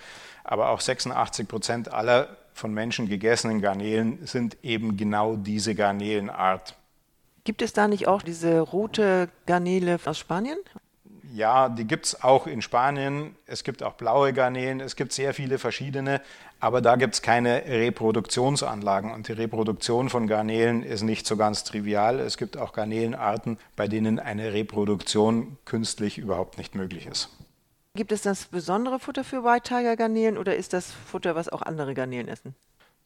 Aber 0.45 0.69
auch 0.69 0.83
86 0.83 1.49
Prozent 1.49 1.91
aller 1.91 2.37
von 2.53 2.75
Menschen 2.75 3.09
gegessenen 3.09 3.63
Garnelen 3.63 4.27
sind 4.27 4.59
eben 4.63 4.99
genau 4.99 5.37
diese 5.37 5.75
Garnelenart. 5.75 6.77
Gibt 7.45 7.63
es 7.63 7.73
da 7.73 7.89
nicht 7.89 8.07
auch 8.07 8.23
diese 8.23 8.61
rote 8.61 9.29
Garnele 9.47 9.99
aus 10.05 10.19
Spanien? 10.19 10.59
Ja, 11.35 11.71
die 11.71 11.87
gibt 11.87 12.07
es 12.07 12.23
auch 12.23 12.47
in 12.47 12.63
Spanien. 12.63 13.35
Es 13.47 13.65
gibt 13.65 13.83
auch 13.83 13.95
blaue 13.95 14.33
Garnelen. 14.33 14.81
Es 14.81 14.97
gibt 14.97 15.13
sehr 15.13 15.33
viele 15.33 15.59
verschiedene. 15.59 16.21
Aber 16.61 16.83
da 16.83 16.97
gibt 16.97 17.15
es 17.15 17.23
keine 17.23 17.65
Reproduktionsanlagen. 17.67 19.13
Und 19.13 19.29
die 19.29 19.33
Reproduktion 19.33 20.11
von 20.11 20.27
Garnelen 20.27 20.83
ist 20.85 21.03
nicht 21.03 21.27
so 21.27 21.37
ganz 21.37 21.65
trivial. 21.65 22.21
Es 22.21 22.37
gibt 22.37 22.57
auch 22.57 22.73
Garnelenarten, 22.73 23.59
bei 23.77 23.89
denen 23.89 24.21
eine 24.21 24.53
Reproduktion 24.53 25.57
künstlich 25.65 26.19
überhaupt 26.19 26.59
nicht 26.59 26.75
möglich 26.75 27.07
ist. 27.07 27.31
Gibt 27.95 28.13
es 28.13 28.23
das 28.23 28.45
besondere 28.45 28.99
Futter 28.99 29.25
für 29.25 29.43
White 29.43 29.69
Tiger 29.69 29.97
Garnelen 29.97 30.39
oder 30.39 30.55
ist 30.55 30.75
das 30.75 30.93
Futter, 30.93 31.35
was 31.35 31.49
auch 31.49 31.63
andere 31.63 31.95
Garnelen 31.95 32.29
essen? 32.29 32.55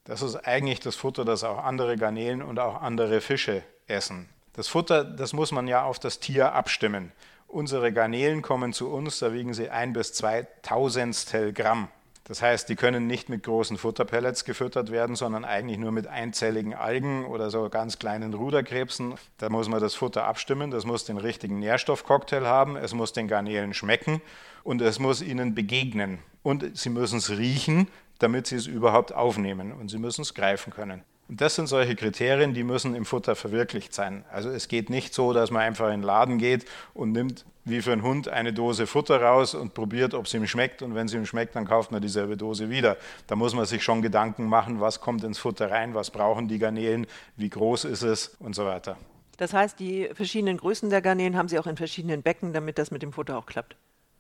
Das 0.05 0.23
ist 0.23 0.37
eigentlich 0.37 0.81
das 0.81 0.95
Futter, 0.97 1.25
das 1.25 1.43
auch 1.43 1.65
andere 1.65 1.97
Garnelen 1.97 2.43
und 2.43 2.59
auch 2.59 2.83
andere 2.83 3.21
Fische 3.21 3.63
essen. 3.87 4.29
Das 4.53 4.69
Futter, 4.69 5.05
das 5.05 5.33
muss 5.33 5.53
man 5.53 5.69
ja 5.69 5.85
auf 5.85 5.99
das 5.99 6.19
Tier 6.19 6.53
abstimmen. 6.53 7.13
Unsere 7.47 7.93
Garnelen 7.93 8.43
kommen 8.43 8.73
zu 8.73 8.89
uns, 8.91 9.19
da 9.19 9.33
wiegen 9.33 9.55
sie 9.55 9.71
ein 9.71 9.93
bis 9.93 10.13
zwei 10.13 10.47
Tausendstel 10.63 11.53
Gramm. 11.53 11.89
Das 12.25 12.43
heißt, 12.43 12.69
die 12.69 12.75
können 12.75 13.07
nicht 13.07 13.29
mit 13.29 13.45
großen 13.45 13.79
Futterpellets 13.79 14.45
gefüttert 14.45 14.91
werden, 14.91 15.15
sondern 15.15 15.45
eigentlich 15.45 15.79
nur 15.79 15.93
mit 15.93 16.09
einzelligen 16.09 16.75
Algen 16.75 17.25
oder 17.25 17.51
so 17.51 17.69
ganz 17.69 18.01
kleinen 18.01 18.35
Ruderkrebsen. 18.35 19.15
Da 19.39 19.49
muss 19.49 19.69
man 19.69 19.81
das 19.81 19.95
Futter 19.95 20.25
abstimmen, 20.25 20.73
das 20.73 20.85
muss 20.85 21.05
den 21.05 21.19
richtigen 21.19 21.61
Nährstoffcocktail 21.61 22.45
haben, 22.45 22.77
es 22.77 22.95
muss 22.95 23.13
den 23.13 23.29
Garnelen 23.29 23.75
schmecken 23.75 24.21
und 24.65 24.83
es 24.83 24.99
muss 24.99 25.23
ihnen 25.23 25.55
begegnen. 25.55 26.19
Und 26.43 26.77
sie 26.77 26.91
müssen 26.91 27.19
es 27.19 27.31
riechen, 27.31 27.87
damit 28.19 28.49
sie 28.49 28.57
es 28.57 28.67
überhaupt 28.67 29.15
aufnehmen 29.15 29.73
und 29.73 29.89
sie 29.89 29.99
müssen 29.99 30.23
es 30.23 30.35
greifen 30.35 30.73
können. 30.73 31.05
Und 31.29 31.41
das 31.41 31.57
sind 31.57 31.67
solche 31.67 31.97
Kriterien, 31.97 32.55
die 32.55 32.63
müssen 32.63 32.95
im 32.95 33.05
Futter 33.05 33.35
verwirklicht 33.35 33.93
sein. 33.93 34.25
Also 34.31 34.49
es 34.49 34.69
geht 34.69 34.91
nicht 34.91 35.13
so, 35.13 35.33
dass 35.33 35.51
man 35.51 35.63
einfach 35.63 35.87
in 35.87 36.01
den 36.01 36.03
Laden 36.03 36.39
geht 36.39 36.67
und 36.95 37.13
nimmt 37.13 37.45
wie 37.65 37.83
für 37.83 37.93
einen 37.93 38.03
Hund 38.03 38.29
eine 38.29 38.53
Dose 38.53 38.87
Futter 38.87 39.21
raus 39.21 39.55
und 39.55 39.75
probiert, 39.75 40.15
ob 40.15 40.27
es 40.27 40.35
ihm 40.35 40.47
schmeckt. 40.47 40.83
Und 40.83 40.95
wenn 40.95 41.07
es 41.07 41.15
ihm 41.15 41.27
schmeckt, 41.27 41.57
dann 41.57 41.67
kauft 41.67 41.91
man 41.91 42.01
dieselbe 42.01 42.37
Dose 42.37 42.71
wieder. 42.71 42.97
Da 43.27 43.35
muss 43.35 43.55
man 43.55 43.67
sich 43.67 43.83
schon 43.83 44.03
Gedanken 44.03 44.47
machen, 44.47 44.81
was 44.81 45.01
kommt 45.01 45.25
ins 45.25 45.39
Futter 45.39 45.71
rein, 45.71 45.95
was 45.95 46.11
brauchen 46.11 46.47
die 46.47 46.61
Garnelen, 46.61 47.09
wie 47.37 47.51
groß 47.51 47.87
ist 47.87 48.03
es 48.03 48.37
und 48.39 48.55
so 48.55 48.65
weiter. 48.65 48.97
Das 49.37 49.53
heißt, 49.53 49.81
die 49.81 50.09
verschiedenen 50.15 50.57
Größen 50.59 50.91
der 50.91 51.03
Garnelen 51.03 51.37
haben 51.37 51.49
Sie 51.49 51.59
auch 51.59 51.67
in 51.67 51.77
verschiedenen 51.77 52.23
Becken, 52.23 52.53
damit 52.53 52.79
das 52.79 52.93
mit 52.93 53.03
dem 53.03 53.13
Futter 53.13 53.37
auch 53.37 53.47
klappt? 53.47 53.77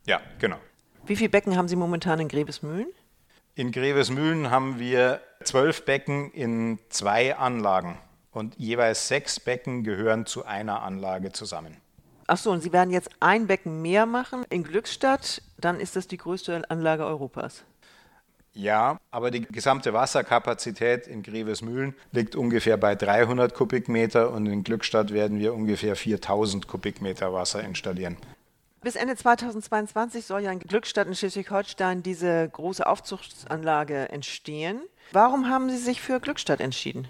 Ja, 0.06 0.20
genau. 0.40 0.58
Wie 1.06 1.14
viele 1.14 1.30
Becken 1.30 1.56
haben 1.56 1.68
Sie 1.68 1.76
momentan 1.76 2.18
in 2.18 2.28
Grevesmühlen? 2.28 2.88
In 3.58 3.72
Grevesmühlen 3.72 4.50
haben 4.50 4.78
wir 4.78 5.22
zwölf 5.42 5.86
Becken 5.86 6.30
in 6.32 6.78
zwei 6.90 7.36
Anlagen 7.36 7.96
und 8.30 8.54
jeweils 8.56 9.08
sechs 9.08 9.40
Becken 9.40 9.82
gehören 9.82 10.26
zu 10.26 10.44
einer 10.44 10.82
Anlage 10.82 11.32
zusammen. 11.32 11.78
Ach 12.26 12.36
so, 12.36 12.50
und 12.50 12.60
Sie 12.60 12.74
werden 12.74 12.90
jetzt 12.90 13.08
ein 13.18 13.46
Becken 13.46 13.80
mehr 13.80 14.04
machen 14.04 14.44
in 14.50 14.62
Glückstadt, 14.62 15.40
dann 15.56 15.80
ist 15.80 15.96
das 15.96 16.06
die 16.06 16.18
größte 16.18 16.68
Anlage 16.68 17.06
Europas. 17.06 17.64
Ja, 18.52 18.98
aber 19.10 19.30
die 19.30 19.40
gesamte 19.40 19.94
Wasserkapazität 19.94 21.06
in 21.06 21.22
Grevesmühlen 21.22 21.94
liegt 22.12 22.36
ungefähr 22.36 22.76
bei 22.76 22.94
300 22.94 23.54
Kubikmeter 23.54 24.32
und 24.32 24.44
in 24.44 24.64
Glückstadt 24.64 25.14
werden 25.14 25.38
wir 25.38 25.54
ungefähr 25.54 25.96
4000 25.96 26.68
Kubikmeter 26.68 27.32
Wasser 27.32 27.64
installieren. 27.64 28.18
Bis 28.86 28.94
Ende 28.94 29.16
2022 29.16 30.26
soll 30.26 30.42
ja 30.42 30.52
in 30.52 30.60
Glückstadt 30.60 31.08
in 31.08 31.16
Schleswig-Holstein 31.16 32.04
diese 32.04 32.48
große 32.48 32.86
Aufzuchtsanlage 32.86 34.10
entstehen. 34.10 34.80
Warum 35.10 35.48
haben 35.48 35.68
Sie 35.70 35.76
sich 35.76 36.00
für 36.00 36.20
Glückstadt 36.20 36.60
entschieden? 36.60 37.08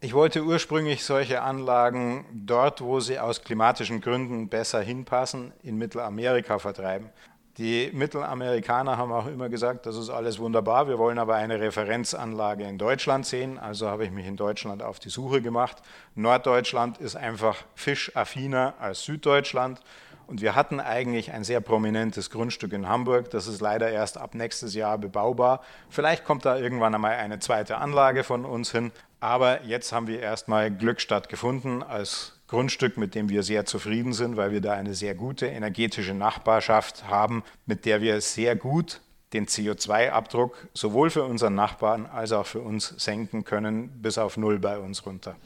Ich 0.00 0.12
wollte 0.12 0.42
ursprünglich 0.42 1.04
solche 1.04 1.42
Anlagen 1.42 2.26
dort, 2.32 2.80
wo 2.80 2.98
sie 2.98 3.20
aus 3.20 3.44
klimatischen 3.44 4.00
Gründen 4.00 4.48
besser 4.48 4.80
hinpassen, 4.80 5.52
in 5.62 5.78
Mittelamerika 5.78 6.58
vertreiben. 6.58 7.10
Die 7.58 7.90
Mittelamerikaner 7.92 8.96
haben 8.96 9.12
auch 9.12 9.26
immer 9.26 9.48
gesagt, 9.48 9.86
das 9.86 9.96
ist 9.96 10.10
alles 10.10 10.40
wunderbar, 10.40 10.88
wir 10.88 10.98
wollen 10.98 11.18
aber 11.18 11.34
eine 11.34 11.60
Referenzanlage 11.60 12.64
in 12.64 12.78
Deutschland 12.78 13.26
sehen. 13.26 13.58
Also 13.58 13.88
habe 13.88 14.04
ich 14.04 14.10
mich 14.10 14.26
in 14.26 14.36
Deutschland 14.36 14.82
auf 14.82 14.98
die 14.98 15.10
Suche 15.10 15.42
gemacht. 15.42 15.76
Norddeutschland 16.16 16.98
ist 16.98 17.14
einfach 17.16 17.56
fischaffiner 17.76 18.74
als 18.80 19.02
Süddeutschland. 19.02 19.80
Und 20.28 20.42
wir 20.42 20.54
hatten 20.54 20.78
eigentlich 20.78 21.32
ein 21.32 21.42
sehr 21.42 21.62
prominentes 21.62 22.28
Grundstück 22.28 22.74
in 22.74 22.86
Hamburg. 22.86 23.30
Das 23.30 23.46
ist 23.46 23.62
leider 23.62 23.90
erst 23.90 24.18
ab 24.18 24.34
nächstes 24.34 24.74
Jahr 24.74 24.98
bebaubar. 24.98 25.62
Vielleicht 25.88 26.26
kommt 26.26 26.44
da 26.44 26.58
irgendwann 26.58 26.94
einmal 26.94 27.14
eine 27.14 27.38
zweite 27.38 27.78
Anlage 27.78 28.22
von 28.24 28.44
uns 28.44 28.70
hin. 28.70 28.92
Aber 29.20 29.64
jetzt 29.64 29.90
haben 29.90 30.06
wir 30.06 30.20
erstmal 30.20 30.70
Glückstadt 30.70 31.30
gefunden 31.30 31.82
als 31.82 32.38
Grundstück, 32.46 32.98
mit 32.98 33.14
dem 33.14 33.30
wir 33.30 33.42
sehr 33.42 33.64
zufrieden 33.64 34.12
sind, 34.12 34.36
weil 34.36 34.52
wir 34.52 34.60
da 34.60 34.74
eine 34.74 34.92
sehr 34.94 35.14
gute 35.14 35.46
energetische 35.46 36.12
Nachbarschaft 36.12 37.08
haben, 37.08 37.42
mit 37.64 37.86
der 37.86 38.02
wir 38.02 38.20
sehr 38.20 38.54
gut 38.54 39.00
den 39.32 39.46
CO2-Abdruck 39.46 40.68
sowohl 40.74 41.08
für 41.08 41.24
unseren 41.24 41.54
Nachbarn 41.54 42.04
als 42.04 42.32
auch 42.32 42.46
für 42.46 42.60
uns 42.60 42.88
senken 42.98 43.44
können, 43.44 43.88
bis 44.02 44.18
auf 44.18 44.36
Null 44.36 44.58
bei 44.58 44.78
uns 44.78 45.06
runter. 45.06 45.36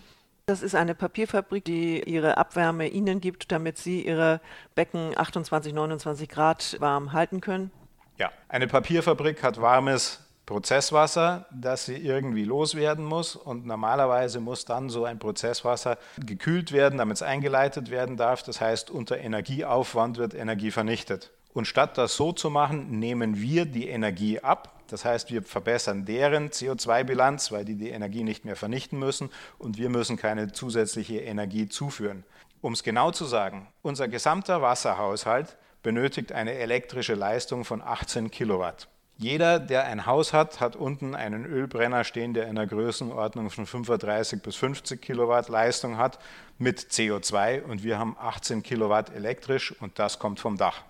Das 0.46 0.62
ist 0.62 0.74
eine 0.74 0.94
Papierfabrik, 0.94 1.64
die 1.64 2.02
ihre 2.02 2.36
Abwärme 2.36 2.88
Ihnen 2.88 3.20
gibt, 3.20 3.52
damit 3.52 3.78
Sie 3.78 4.04
Ihre 4.04 4.40
Becken 4.74 5.16
28, 5.16 5.72
29 5.72 6.28
Grad 6.28 6.76
warm 6.80 7.12
halten 7.12 7.40
können? 7.40 7.70
Ja, 8.18 8.30
eine 8.48 8.66
Papierfabrik 8.66 9.42
hat 9.42 9.60
warmes 9.60 10.20
Prozesswasser, 10.46 11.46
das 11.52 11.86
sie 11.86 11.96
irgendwie 11.96 12.44
loswerden 12.44 13.04
muss. 13.04 13.36
Und 13.36 13.66
normalerweise 13.66 14.40
muss 14.40 14.64
dann 14.64 14.90
so 14.90 15.04
ein 15.04 15.18
Prozesswasser 15.18 15.96
gekühlt 16.18 16.72
werden, 16.72 16.98
damit 16.98 17.16
es 17.16 17.22
eingeleitet 17.22 17.90
werden 17.90 18.16
darf. 18.16 18.42
Das 18.42 18.60
heißt, 18.60 18.90
unter 18.90 19.18
Energieaufwand 19.18 20.18
wird 20.18 20.34
Energie 20.34 20.72
vernichtet. 20.72 21.30
Und 21.54 21.66
statt 21.66 21.98
das 21.98 22.16
so 22.16 22.32
zu 22.32 22.50
machen, 22.50 22.98
nehmen 22.98 23.40
wir 23.40 23.66
die 23.66 23.88
Energie 23.88 24.40
ab. 24.40 24.80
Das 24.88 25.04
heißt, 25.04 25.30
wir 25.30 25.42
verbessern 25.42 26.04
deren 26.04 26.50
CO2-Bilanz, 26.50 27.52
weil 27.52 27.64
die 27.64 27.76
die 27.76 27.90
Energie 27.90 28.24
nicht 28.24 28.44
mehr 28.44 28.56
vernichten 28.56 28.98
müssen 28.98 29.30
und 29.58 29.78
wir 29.78 29.88
müssen 29.88 30.16
keine 30.16 30.52
zusätzliche 30.52 31.20
Energie 31.20 31.68
zuführen. 31.68 32.24
Um 32.60 32.74
es 32.74 32.82
genau 32.82 33.10
zu 33.10 33.24
sagen, 33.24 33.68
unser 33.82 34.08
gesamter 34.08 34.62
Wasserhaushalt 34.62 35.56
benötigt 35.82 36.32
eine 36.32 36.52
elektrische 36.54 37.14
Leistung 37.14 37.64
von 37.64 37.82
18 37.82 38.30
Kilowatt. 38.30 38.88
Jeder, 39.16 39.58
der 39.60 39.84
ein 39.84 40.06
Haus 40.06 40.32
hat, 40.32 40.60
hat 40.60 40.74
unten 40.74 41.14
einen 41.14 41.44
Ölbrenner 41.44 42.04
stehen, 42.04 42.34
der 42.34 42.48
in 42.48 42.56
der 42.56 42.66
Größenordnung 42.66 43.50
von 43.50 43.66
35 43.66 44.42
bis 44.42 44.56
50 44.56 45.00
Kilowatt 45.00 45.48
Leistung 45.48 45.96
hat 45.96 46.18
mit 46.58 46.80
CO2 46.80 47.62
und 47.62 47.82
wir 47.82 47.98
haben 47.98 48.16
18 48.18 48.62
Kilowatt 48.62 49.14
elektrisch 49.14 49.74
und 49.80 49.98
das 49.98 50.18
kommt 50.18 50.40
vom 50.40 50.56
Dach. 50.56 50.82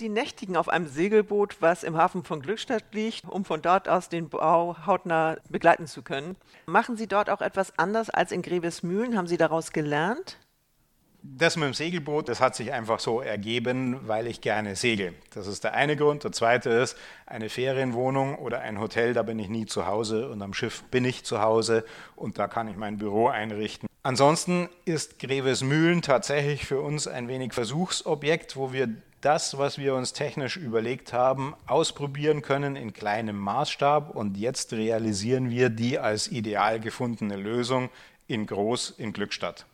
Sie 0.00 0.08
nächtigen 0.08 0.56
auf 0.56 0.70
einem 0.70 0.88
Segelboot, 0.88 1.56
was 1.60 1.82
im 1.82 1.94
Hafen 1.94 2.24
von 2.24 2.40
Glückstadt 2.40 2.84
liegt, 2.92 3.22
um 3.28 3.44
von 3.44 3.60
dort 3.60 3.86
aus 3.86 4.08
den 4.08 4.30
Bau 4.30 4.74
hautnah 4.86 5.36
begleiten 5.50 5.86
zu 5.86 6.00
können. 6.00 6.36
Machen 6.64 6.96
Sie 6.96 7.06
dort 7.06 7.28
auch 7.28 7.42
etwas 7.42 7.78
anders 7.78 8.08
als 8.08 8.32
in 8.32 8.40
Grevesmühlen? 8.40 9.14
Haben 9.14 9.26
Sie 9.26 9.36
daraus 9.36 9.72
gelernt? 9.72 10.38
Das 11.22 11.56
mit 11.56 11.66
dem 11.66 11.74
Segelboot, 11.74 12.30
das 12.30 12.40
hat 12.40 12.56
sich 12.56 12.72
einfach 12.72 12.98
so 12.98 13.20
ergeben, 13.20 14.08
weil 14.08 14.26
ich 14.26 14.40
gerne 14.40 14.74
segel. 14.74 15.12
Das 15.34 15.46
ist 15.46 15.64
der 15.64 15.74
eine 15.74 15.96
Grund. 15.96 16.24
Der 16.24 16.32
zweite 16.32 16.70
ist, 16.70 16.96
eine 17.26 17.50
Ferienwohnung 17.50 18.36
oder 18.36 18.60
ein 18.60 18.80
Hotel, 18.80 19.12
da 19.12 19.22
bin 19.22 19.38
ich 19.38 19.50
nie 19.50 19.66
zu 19.66 19.86
Hause 19.86 20.30
und 20.30 20.40
am 20.40 20.54
Schiff 20.54 20.82
bin 20.84 21.04
ich 21.04 21.26
zu 21.26 21.42
Hause 21.42 21.84
und 22.16 22.38
da 22.38 22.48
kann 22.48 22.68
ich 22.68 22.76
mein 22.76 22.96
Büro 22.96 23.28
einrichten. 23.28 23.86
Ansonsten 24.02 24.70
ist 24.86 25.18
Grevesmühlen 25.18 26.00
tatsächlich 26.00 26.64
für 26.64 26.80
uns 26.80 27.06
ein 27.06 27.28
wenig 27.28 27.52
Versuchsobjekt, 27.52 28.56
wo 28.56 28.72
wir 28.72 28.88
das, 29.20 29.58
was 29.58 29.78
wir 29.78 29.94
uns 29.94 30.12
technisch 30.12 30.56
überlegt 30.56 31.12
haben, 31.12 31.54
ausprobieren 31.66 32.42
können 32.42 32.76
in 32.76 32.92
kleinem 32.92 33.38
Maßstab 33.38 34.14
und 34.14 34.36
jetzt 34.36 34.72
realisieren 34.72 35.50
wir 35.50 35.68
die 35.68 35.98
als 35.98 36.28
ideal 36.28 36.80
gefundene 36.80 37.36
Lösung 37.36 37.90
in 38.26 38.46
Groß 38.46 38.90
in 38.90 39.12
Glückstadt. 39.12 39.66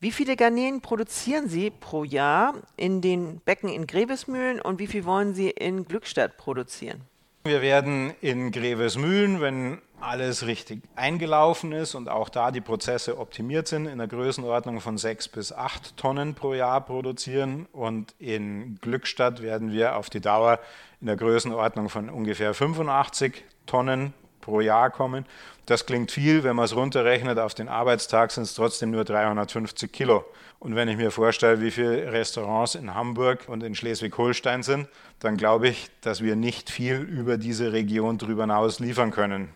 Wie 0.00 0.12
viele 0.12 0.36
Garnelen 0.36 0.80
produzieren 0.80 1.48
Sie 1.48 1.70
pro 1.70 2.04
Jahr 2.04 2.54
in 2.76 3.00
den 3.00 3.40
Becken 3.40 3.68
in 3.68 3.86
Grevesmühlen 3.86 4.60
und 4.60 4.78
wie 4.78 4.86
viel 4.86 5.04
wollen 5.04 5.34
Sie 5.34 5.50
in 5.50 5.86
Glückstadt 5.86 6.36
produzieren? 6.36 7.00
Wir 7.44 7.62
werden 7.62 8.12
in 8.20 8.50
Grevesmühlen, 8.52 9.40
wenn 9.40 9.80
alles 10.04 10.46
richtig 10.46 10.82
eingelaufen 10.96 11.72
ist 11.72 11.94
und 11.94 12.08
auch 12.08 12.28
da 12.28 12.50
die 12.50 12.60
Prozesse 12.60 13.18
optimiert 13.18 13.68
sind, 13.68 13.86
in 13.86 13.98
der 13.98 14.06
Größenordnung 14.06 14.80
von 14.80 14.98
sechs 14.98 15.28
bis 15.28 15.52
acht 15.52 15.96
Tonnen 15.96 16.34
pro 16.34 16.54
Jahr 16.54 16.80
produzieren. 16.80 17.66
Und 17.72 18.14
in 18.18 18.78
Glückstadt 18.80 19.42
werden 19.42 19.72
wir 19.72 19.96
auf 19.96 20.10
die 20.10 20.20
Dauer 20.20 20.60
in 21.00 21.06
der 21.06 21.16
Größenordnung 21.16 21.88
von 21.88 22.10
ungefähr 22.10 22.54
85 22.54 23.44
Tonnen 23.66 24.12
pro 24.40 24.60
Jahr 24.60 24.90
kommen. 24.90 25.24
Das 25.66 25.86
klingt 25.86 26.10
viel, 26.10 26.44
wenn 26.44 26.56
man 26.56 26.66
es 26.66 26.76
runterrechnet, 26.76 27.38
auf 27.38 27.54
den 27.54 27.68
Arbeitstag 27.68 28.30
sind 28.30 28.42
es 28.42 28.54
trotzdem 28.54 28.90
nur 28.90 29.04
350 29.04 29.90
Kilo. 29.90 30.24
Und 30.58 30.76
wenn 30.76 30.88
ich 30.88 30.96
mir 30.96 31.10
vorstelle, 31.10 31.60
wie 31.60 31.70
viele 31.70 32.12
Restaurants 32.12 32.74
in 32.74 32.94
Hamburg 32.94 33.48
und 33.48 33.62
in 33.62 33.74
Schleswig-Holstein 33.74 34.62
sind, 34.62 34.88
dann 35.20 35.36
glaube 35.36 35.68
ich, 35.68 35.88
dass 36.02 36.22
wir 36.22 36.36
nicht 36.36 36.70
viel 36.70 36.96
über 36.96 37.38
diese 37.38 37.72
Region 37.72 38.18
darüber 38.18 38.42
hinaus 38.42 38.80
liefern 38.80 39.10
können. 39.10 39.48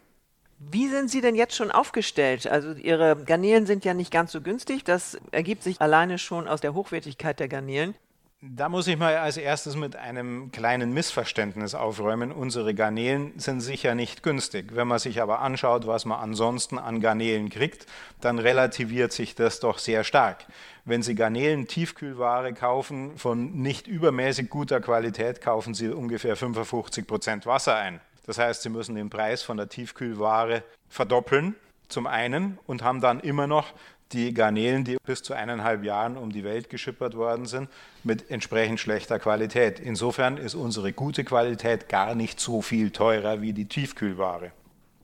Wie 0.58 0.88
sind 0.88 1.10
Sie 1.10 1.20
denn 1.20 1.36
jetzt 1.36 1.54
schon 1.54 1.70
aufgestellt? 1.70 2.46
Also 2.46 2.72
Ihre 2.72 3.16
Garnelen 3.24 3.66
sind 3.66 3.84
ja 3.84 3.94
nicht 3.94 4.10
ganz 4.10 4.32
so 4.32 4.40
günstig. 4.40 4.84
Das 4.84 5.18
ergibt 5.30 5.62
sich 5.62 5.80
alleine 5.80 6.18
schon 6.18 6.48
aus 6.48 6.60
der 6.60 6.74
Hochwertigkeit 6.74 7.38
der 7.38 7.48
Garnelen. 7.48 7.94
Da 8.40 8.68
muss 8.68 8.86
ich 8.86 8.96
mal 8.96 9.16
als 9.16 9.36
erstes 9.36 9.74
mit 9.74 9.96
einem 9.96 10.52
kleinen 10.52 10.94
Missverständnis 10.94 11.74
aufräumen. 11.74 12.30
Unsere 12.30 12.72
Garnelen 12.72 13.36
sind 13.36 13.60
sicher 13.60 13.96
nicht 13.96 14.22
günstig. 14.22 14.76
Wenn 14.76 14.86
man 14.86 15.00
sich 15.00 15.20
aber 15.20 15.40
anschaut, 15.40 15.88
was 15.88 16.04
man 16.04 16.20
ansonsten 16.20 16.78
an 16.78 17.00
Garnelen 17.00 17.50
kriegt, 17.50 17.86
dann 18.20 18.38
relativiert 18.38 19.12
sich 19.12 19.34
das 19.34 19.58
doch 19.58 19.78
sehr 19.78 20.04
stark. 20.04 20.46
Wenn 20.84 21.02
Sie 21.02 21.16
Garnelen 21.16 21.66
Tiefkühlware 21.66 22.54
kaufen 22.54 23.18
von 23.18 23.60
nicht 23.60 23.88
übermäßig 23.88 24.50
guter 24.50 24.80
Qualität, 24.80 25.40
kaufen 25.40 25.74
Sie 25.74 25.88
ungefähr 25.88 26.36
55 26.36 27.08
Prozent 27.08 27.44
Wasser 27.44 27.74
ein. 27.74 28.00
Das 28.28 28.36
heißt, 28.36 28.60
Sie 28.60 28.68
müssen 28.68 28.94
den 28.94 29.08
Preis 29.08 29.42
von 29.42 29.56
der 29.56 29.70
Tiefkühlware 29.70 30.62
verdoppeln, 30.86 31.54
zum 31.88 32.06
einen, 32.06 32.58
und 32.66 32.82
haben 32.82 33.00
dann 33.00 33.20
immer 33.20 33.46
noch 33.46 33.72
die 34.12 34.34
Garnelen, 34.34 34.84
die 34.84 34.98
bis 35.06 35.22
zu 35.22 35.32
eineinhalb 35.32 35.82
Jahren 35.82 36.18
um 36.18 36.30
die 36.30 36.44
Welt 36.44 36.68
geschippert 36.68 37.16
worden 37.16 37.46
sind, 37.46 37.70
mit 38.04 38.30
entsprechend 38.30 38.80
schlechter 38.80 39.18
Qualität. 39.18 39.80
Insofern 39.80 40.36
ist 40.36 40.54
unsere 40.54 40.92
gute 40.92 41.24
Qualität 41.24 41.88
gar 41.88 42.14
nicht 42.14 42.38
so 42.38 42.60
viel 42.60 42.90
teurer 42.90 43.40
wie 43.40 43.54
die 43.54 43.64
Tiefkühlware. 43.64 44.52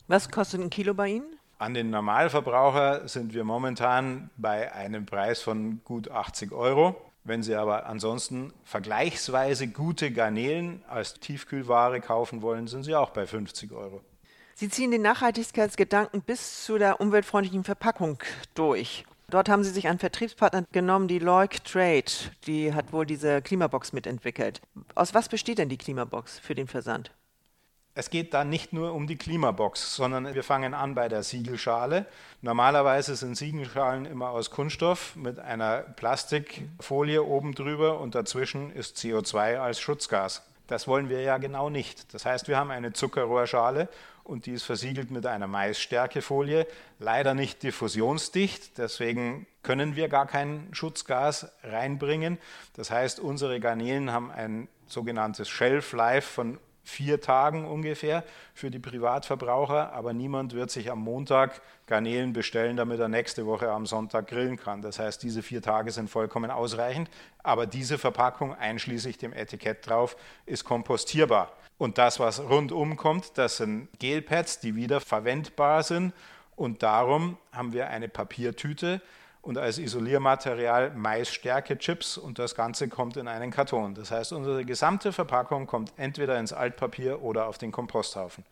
Was 0.06 0.30
kostet 0.30 0.60
ein 0.60 0.68
Kilo 0.68 0.92
bei 0.92 1.08
Ihnen? 1.08 1.38
An 1.58 1.72
den 1.72 1.88
Normalverbraucher 1.88 3.08
sind 3.08 3.32
wir 3.32 3.44
momentan 3.44 4.28
bei 4.36 4.70
einem 4.70 5.06
Preis 5.06 5.40
von 5.40 5.80
gut 5.82 6.10
80 6.10 6.52
Euro. 6.52 7.03
Wenn 7.26 7.42
Sie 7.42 7.54
aber 7.54 7.86
ansonsten 7.86 8.52
vergleichsweise 8.64 9.66
gute 9.66 10.10
Garnelen 10.10 10.84
als 10.88 11.14
Tiefkühlware 11.14 12.02
kaufen 12.02 12.42
wollen, 12.42 12.66
sind 12.66 12.82
Sie 12.82 12.94
auch 12.94 13.10
bei 13.10 13.26
50 13.26 13.72
Euro. 13.72 14.02
Sie 14.54 14.68
ziehen 14.68 14.90
den 14.90 15.00
Nachhaltigkeitsgedanken 15.00 16.20
bis 16.20 16.64
zu 16.64 16.76
der 16.76 17.00
umweltfreundlichen 17.00 17.64
Verpackung 17.64 18.18
durch. 18.54 19.06
Dort 19.30 19.48
haben 19.48 19.64
Sie 19.64 19.70
sich 19.70 19.88
einen 19.88 19.98
Vertriebspartner 19.98 20.66
genommen, 20.70 21.08
die 21.08 21.18
Loic 21.18 21.64
Trade. 21.64 22.04
Die 22.46 22.74
hat 22.74 22.92
wohl 22.92 23.06
diese 23.06 23.40
Klimabox 23.40 23.94
mitentwickelt. 23.94 24.60
Aus 24.94 25.14
was 25.14 25.30
besteht 25.30 25.56
denn 25.56 25.70
die 25.70 25.78
Klimabox 25.78 26.38
für 26.38 26.54
den 26.54 26.68
Versand? 26.68 27.10
Es 27.96 28.10
geht 28.10 28.34
da 28.34 28.42
nicht 28.42 28.72
nur 28.72 28.92
um 28.92 29.06
die 29.06 29.14
Klimabox, 29.16 29.94
sondern 29.94 30.34
wir 30.34 30.42
fangen 30.42 30.74
an 30.74 30.96
bei 30.96 31.08
der 31.08 31.22
Siegelschale. 31.22 32.06
Normalerweise 32.42 33.14
sind 33.14 33.36
Siegelschalen 33.36 34.04
immer 34.04 34.30
aus 34.30 34.50
Kunststoff 34.50 35.14
mit 35.14 35.38
einer 35.38 35.82
Plastikfolie 35.82 37.22
oben 37.22 37.54
drüber 37.54 38.00
und 38.00 38.16
dazwischen 38.16 38.72
ist 38.72 38.96
CO2 38.96 39.58
als 39.58 39.78
Schutzgas. 39.78 40.42
Das 40.66 40.88
wollen 40.88 41.08
wir 41.08 41.20
ja 41.20 41.38
genau 41.38 41.70
nicht. 41.70 42.12
Das 42.12 42.26
heißt, 42.26 42.48
wir 42.48 42.56
haben 42.56 42.72
eine 42.72 42.92
Zuckerrohrschale 42.92 43.88
und 44.24 44.46
die 44.46 44.52
ist 44.52 44.64
versiegelt 44.64 45.12
mit 45.12 45.24
einer 45.26 45.46
Maisstärkefolie, 45.46 46.66
leider 46.98 47.34
nicht 47.34 47.62
diffusionsdicht, 47.62 48.76
deswegen 48.76 49.46
können 49.62 49.94
wir 49.94 50.08
gar 50.08 50.26
kein 50.26 50.68
Schutzgas 50.72 51.52
reinbringen. 51.62 52.38
Das 52.74 52.90
heißt, 52.90 53.20
unsere 53.20 53.60
Garnelen 53.60 54.10
haben 54.10 54.32
ein 54.32 54.66
sogenanntes 54.86 55.48
Shelf 55.48 55.92
Life 55.92 56.32
von 56.32 56.58
vier 56.84 57.20
Tagen 57.20 57.64
ungefähr 57.64 58.24
für 58.54 58.70
die 58.70 58.78
Privatverbraucher, 58.78 59.92
aber 59.92 60.12
niemand 60.12 60.52
wird 60.54 60.70
sich 60.70 60.90
am 60.90 61.00
Montag 61.00 61.60
Garnelen 61.86 62.32
bestellen, 62.32 62.76
damit 62.76 63.00
er 63.00 63.08
nächste 63.08 63.46
Woche 63.46 63.70
am 63.70 63.86
Sonntag 63.86 64.28
grillen 64.28 64.56
kann. 64.56 64.82
Das 64.82 64.98
heißt, 64.98 65.22
diese 65.22 65.42
vier 65.42 65.62
Tage 65.62 65.90
sind 65.90 66.08
vollkommen 66.08 66.50
ausreichend, 66.50 67.10
aber 67.42 67.66
diese 67.66 67.98
Verpackung 67.98 68.54
einschließlich 68.54 69.18
dem 69.18 69.32
Etikett 69.32 69.86
drauf 69.86 70.16
ist 70.46 70.64
kompostierbar. 70.64 71.52
Und 71.78 71.98
das, 71.98 72.20
was 72.20 72.40
rundum 72.40 72.96
kommt, 72.96 73.36
das 73.36 73.56
sind 73.56 73.88
Gelpads, 73.98 74.60
die 74.60 74.76
wieder 74.76 75.00
verwendbar 75.00 75.82
sind. 75.82 76.12
Und 76.56 76.82
darum 76.82 77.36
haben 77.50 77.72
wir 77.72 77.88
eine 77.88 78.08
Papiertüte 78.08 79.00
und 79.44 79.58
als 79.58 79.78
Isoliermaterial 79.78 80.90
Maisstärke-Chips 80.90 82.16
und 82.18 82.38
das 82.38 82.54
Ganze 82.54 82.88
kommt 82.88 83.16
in 83.16 83.28
einen 83.28 83.50
Karton. 83.50 83.94
Das 83.94 84.10
heißt, 84.10 84.32
unsere 84.32 84.64
gesamte 84.64 85.12
Verpackung 85.12 85.66
kommt 85.66 85.92
entweder 85.96 86.38
ins 86.38 86.52
Altpapier 86.52 87.22
oder 87.22 87.46
auf 87.46 87.58
den 87.58 87.70
Komposthaufen. 87.70 88.44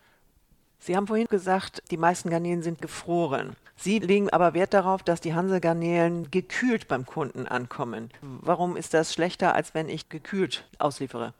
Sie 0.79 0.97
haben 0.97 1.07
vorhin 1.07 1.29
gesagt, 1.29 1.83
die 1.91 1.97
meisten 1.97 2.29
Garnelen 2.29 2.63
sind 2.63 2.83
gefroren. 2.83 3.57
Sie 3.77 4.01
legen 4.01 4.31
aber 4.31 4.53
Wert 4.53 4.75
darauf, 4.75 5.03
dass 5.03 5.21
die 5.21 5.33
Hanselgarnelen 5.35 6.31
gekühlt 6.31 6.89
beim 6.89 7.07
Kunden 7.07 7.47
ankommen. 7.47 8.11
Warum 8.21 8.77
ist 8.77 8.93
das 8.93 9.15
schlechter, 9.15 9.55
als 9.55 9.75
wenn 9.75 9.89
ich 9.89 10.09
gekühlt 10.09 10.69
ausliefere? 10.79 11.35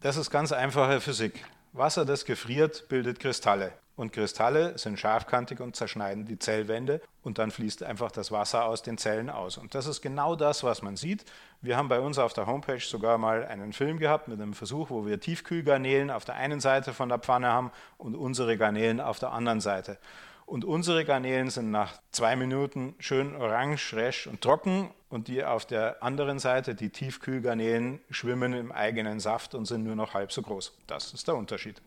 Das 0.00 0.16
ist 0.16 0.30
ganz 0.30 0.52
einfache 0.52 1.00
Physik. 1.00 1.44
Wasser, 1.72 2.04
das 2.04 2.24
gefriert, 2.24 2.88
bildet 2.88 3.20
Kristalle. 3.20 3.72
Und 3.96 4.12
Kristalle 4.12 4.76
sind 4.76 5.00
scharfkantig 5.00 5.60
und 5.60 5.74
zerschneiden 5.74 6.26
die 6.26 6.38
Zellwände 6.38 7.00
und 7.22 7.38
dann 7.38 7.50
fließt 7.50 7.82
einfach 7.82 8.12
das 8.12 8.30
Wasser 8.30 8.66
aus 8.66 8.82
den 8.82 8.98
Zellen 8.98 9.30
aus. 9.30 9.56
Und 9.56 9.74
das 9.74 9.86
ist 9.86 10.02
genau 10.02 10.36
das, 10.36 10.62
was 10.62 10.82
man 10.82 10.96
sieht. 10.96 11.24
Wir 11.62 11.78
haben 11.78 11.88
bei 11.88 11.98
uns 11.98 12.18
auf 12.18 12.34
der 12.34 12.46
Homepage 12.46 12.78
sogar 12.78 13.16
mal 13.16 13.46
einen 13.46 13.72
Film 13.72 13.98
gehabt 13.98 14.28
mit 14.28 14.38
einem 14.40 14.52
Versuch, 14.52 14.90
wo 14.90 15.06
wir 15.06 15.18
Tiefkühlgarnelen 15.18 16.10
auf 16.10 16.26
der 16.26 16.34
einen 16.34 16.60
Seite 16.60 16.92
von 16.92 17.08
der 17.08 17.18
Pfanne 17.18 17.48
haben 17.48 17.72
und 17.96 18.14
unsere 18.14 18.58
Garnelen 18.58 19.00
auf 19.00 19.18
der 19.18 19.32
anderen 19.32 19.62
Seite. 19.62 19.98
Und 20.44 20.64
unsere 20.64 21.04
Garnelen 21.04 21.50
sind 21.50 21.72
nach 21.72 21.94
zwei 22.12 22.36
Minuten 22.36 22.94
schön 23.00 23.34
orange, 23.34 23.94
resch 23.94 24.28
und 24.28 24.40
trocken. 24.42 24.90
Und 25.08 25.28
die 25.28 25.44
auf 25.44 25.66
der 25.66 26.02
anderen 26.02 26.38
Seite, 26.38 26.74
die 26.74 26.90
Tiefkühlgarnelen, 26.90 28.00
schwimmen 28.10 28.52
im 28.52 28.72
eigenen 28.72 29.20
Saft 29.20 29.54
und 29.54 29.66
sind 29.66 29.84
nur 29.84 29.96
noch 29.96 30.14
halb 30.14 30.32
so 30.32 30.42
groß. 30.42 30.76
Das 30.86 31.12
ist 31.14 31.26
der 31.28 31.36
Unterschied. 31.36 31.80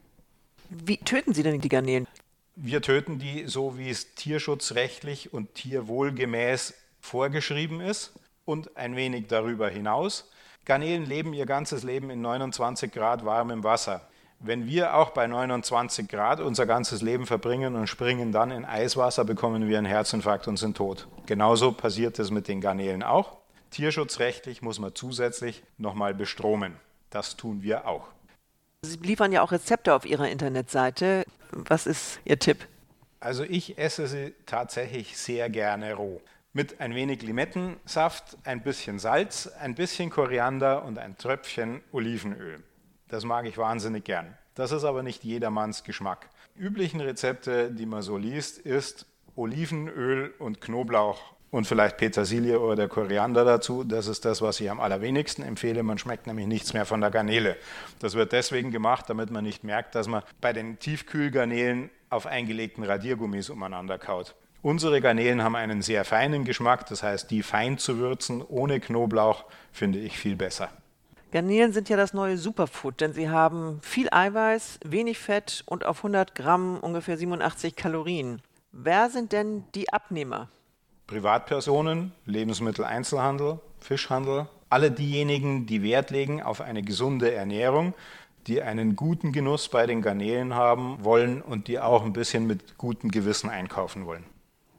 Wie 0.70 0.98
töten 0.98 1.34
Sie 1.34 1.44
denn 1.44 1.60
die 1.60 1.70
Garnelen? 1.70 2.08
Wir 2.56 2.82
töten 2.82 3.20
die 3.20 3.46
so, 3.48 3.78
wie 3.78 3.90
es 3.90 4.14
tierschutzrechtlich 4.16 5.34
und 5.34 5.56
tierwohlgemäß 5.56 6.76
vorgeschrieben 7.00 7.82
ist 7.82 8.14
und 8.46 8.78
ein 8.78 8.96
wenig 8.96 9.28
darüber 9.28 9.70
hinaus. 9.70 10.30
Garnelen 10.66 11.06
leben 11.06 11.34
ihr 11.34 11.48
ganzes 11.48 11.84
Leben 11.84 12.10
in 12.12 12.22
29 12.22 12.92
Grad 12.92 13.26
warmem 13.26 13.64
Wasser. 13.64 14.08
Wenn 14.40 14.68
wir 14.68 14.96
auch 14.96 15.10
bei 15.10 15.26
29 15.26 16.08
Grad 16.08 16.40
unser 16.40 16.66
ganzes 16.66 17.02
Leben 17.02 17.26
verbringen 17.26 17.76
und 17.76 17.88
springen 17.88 18.32
dann 18.32 18.52
in 18.52 18.64
Eiswasser, 18.64 19.26
bekommen 19.26 19.68
wir 19.68 19.78
einen 19.78 19.88
Herzinfarkt 19.88 20.48
und 20.48 20.58
sind 20.58 20.78
tot. 20.78 21.08
Genauso 21.26 21.72
passiert 21.72 22.20
es 22.20 22.30
mit 22.30 22.48
den 22.48 22.62
Garnelen 22.62 23.04
auch. 23.04 23.38
Tierschutzrechtlich 23.72 24.62
muss 24.62 24.80
man 24.80 24.94
zusätzlich 24.94 25.64
nochmal 25.78 26.14
bestromen. 26.14 26.76
Das 27.10 27.36
tun 27.38 27.64
wir 27.64 27.88
auch. 27.88 28.08
Sie 28.82 28.96
liefern 28.98 29.34
ja 29.34 29.42
auch 29.42 29.52
Rezepte 29.52 29.94
auf 29.94 30.06
Ihrer 30.06 30.30
Internetseite. 30.30 31.26
Was 31.52 31.86
ist 31.86 32.22
Ihr 32.24 32.40
Tipp? 32.40 32.66
Also 33.20 33.44
ich 33.44 33.78
esse 33.78 34.08
sie 34.08 34.34
tatsächlich 34.46 35.18
sehr 35.18 35.50
gerne 35.50 35.96
roh. 35.96 36.22
Mit 36.54 36.80
ein 36.80 36.96
wenig 36.96 37.22
Limettensaft, 37.22 38.38
ein 38.46 38.64
bisschen 38.64 38.98
Salz, 38.98 39.48
ein 39.48 39.76
bisschen 39.76 40.10
Koriander 40.10 40.86
und 40.86 40.98
ein 40.98 41.18
Tröpfchen 41.18 41.82
Olivenöl. 41.92 42.64
Das 43.10 43.26
mag 43.26 43.46
ich 43.46 43.58
wahnsinnig 43.58 44.06
gern. 44.06 44.38
Das 44.56 44.72
ist 44.72 44.86
aber 44.86 45.04
nicht 45.04 45.26
jedermanns 45.26 45.84
Geschmack. 45.84 46.30
Üblichen 46.56 47.02
Rezepte, 47.02 47.72
die 47.72 47.86
man 47.86 48.02
so 48.02 48.16
liest, 48.16 48.60
ist 48.60 49.06
Olivenöl 49.36 50.34
und 50.40 50.62
Knoblauch 50.62 51.34
und 51.52 51.66
vielleicht 51.66 51.98
Petersilie 51.98 52.60
oder 52.60 52.76
der 52.76 52.88
Koriander 52.88 53.44
dazu. 53.44 53.84
Das 53.84 54.08
ist 54.08 54.26
das, 54.26 54.42
was 54.42 54.60
ich 54.60 54.70
am 54.70 54.80
allerwenigsten 54.80 55.44
empfehle. 55.44 55.84
Man 55.84 55.98
schmeckt 55.98 56.28
nämlich 56.28 56.48
nichts 56.48 56.74
mehr 56.74 56.86
von 56.86 57.02
der 57.02 57.12
Garnele. 57.12 57.58
Das 58.00 58.14
wird 58.14 58.32
deswegen 58.32 58.72
gemacht, 58.72 59.06
damit 59.08 59.32
man 59.32 59.44
nicht 59.44 59.64
merkt, 59.64 59.96
dass 59.96 60.08
man 60.08 60.24
bei 60.42 60.54
den 60.54 60.80
Tiefkühlgarnelen 60.80 61.90
auf 62.10 62.26
eingelegten 62.26 62.84
Radiergummis 62.84 63.50
umeinander 63.50 63.98
kaut. 63.98 64.36
Unsere 64.62 65.00
Garnelen 65.00 65.42
haben 65.42 65.56
einen 65.56 65.82
sehr 65.82 66.04
feinen 66.04 66.44
Geschmack, 66.44 66.86
das 66.88 67.02
heißt, 67.02 67.32
die 67.32 67.44
fein 67.44 67.78
zu 67.78 67.98
würzen 67.98 68.44
ohne 68.46 68.82
Knoblauch 68.82 69.46
finde 69.72 70.00
ich 70.00 70.18
viel 70.18 70.36
besser. 70.36 70.70
Garnelen 71.32 71.72
sind 71.72 71.88
ja 71.90 71.96
das 71.96 72.14
neue 72.14 72.38
Superfood, 72.38 73.00
denn 73.00 73.14
sie 73.14 73.30
haben 73.30 73.80
viel 73.82 74.10
Eiweiß, 74.12 74.80
wenig 74.84 75.20
Fett 75.20 75.64
und 75.68 75.86
auf 75.86 75.98
100 75.98 76.36
Gramm 76.36 76.78
ungefähr 76.80 77.18
87 77.18 77.76
Kalorien. 77.76 78.42
Wer 78.72 79.10
sind 79.10 79.32
denn 79.32 79.64
die 79.76 79.94
Abnehmer? 79.94 80.50
Privatpersonen, 81.10 82.12
Lebensmitteleinzelhandel, 82.28 83.60
Fischhandel, 83.80 84.48
alle 84.70 84.92
diejenigen, 84.92 85.66
die 85.66 85.82
Wert 85.82 86.12
legen 86.12 86.44
auf 86.44 86.62
eine 86.62 86.84
gesunde 86.84 87.34
Ernährung, 87.34 87.96
die 88.46 88.62
einen 88.62 88.96
guten 88.96 89.32
Genuss 89.32 89.70
bei 89.70 89.88
den 89.88 90.04
Garnelen 90.04 90.54
haben 90.54 91.04
wollen 91.04 91.42
und 91.42 91.68
die 91.68 91.80
auch 91.80 92.06
ein 92.06 92.14
bisschen 92.14 92.46
mit 92.46 92.78
gutem 92.78 93.10
Gewissen 93.10 93.50
einkaufen 93.50 94.06
wollen. 94.06 94.24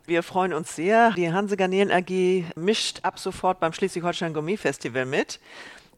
Wir 0.07 0.23
freuen 0.23 0.53
uns 0.53 0.77
sehr. 0.77 1.11
Die 1.16 1.33
Hanse 1.33 1.57
Garnelen 1.57 1.90
AG 1.90 2.45
mischt 2.55 3.01
ab 3.03 3.19
sofort 3.19 3.59
beim 3.59 3.73
Schleswig-Holstein 3.73 4.33
Gourmet 4.33 4.57
Festival 4.57 5.07
mit. 5.07 5.40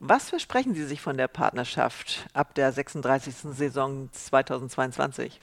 Was 0.00 0.30
versprechen 0.30 0.74
Sie 0.74 0.86
sich 0.86 1.02
von 1.02 1.18
der 1.18 1.28
Partnerschaft 1.28 2.26
ab 2.32 2.54
der 2.54 2.72
36. 2.72 3.34
Saison 3.54 4.08
2022? 4.10 5.38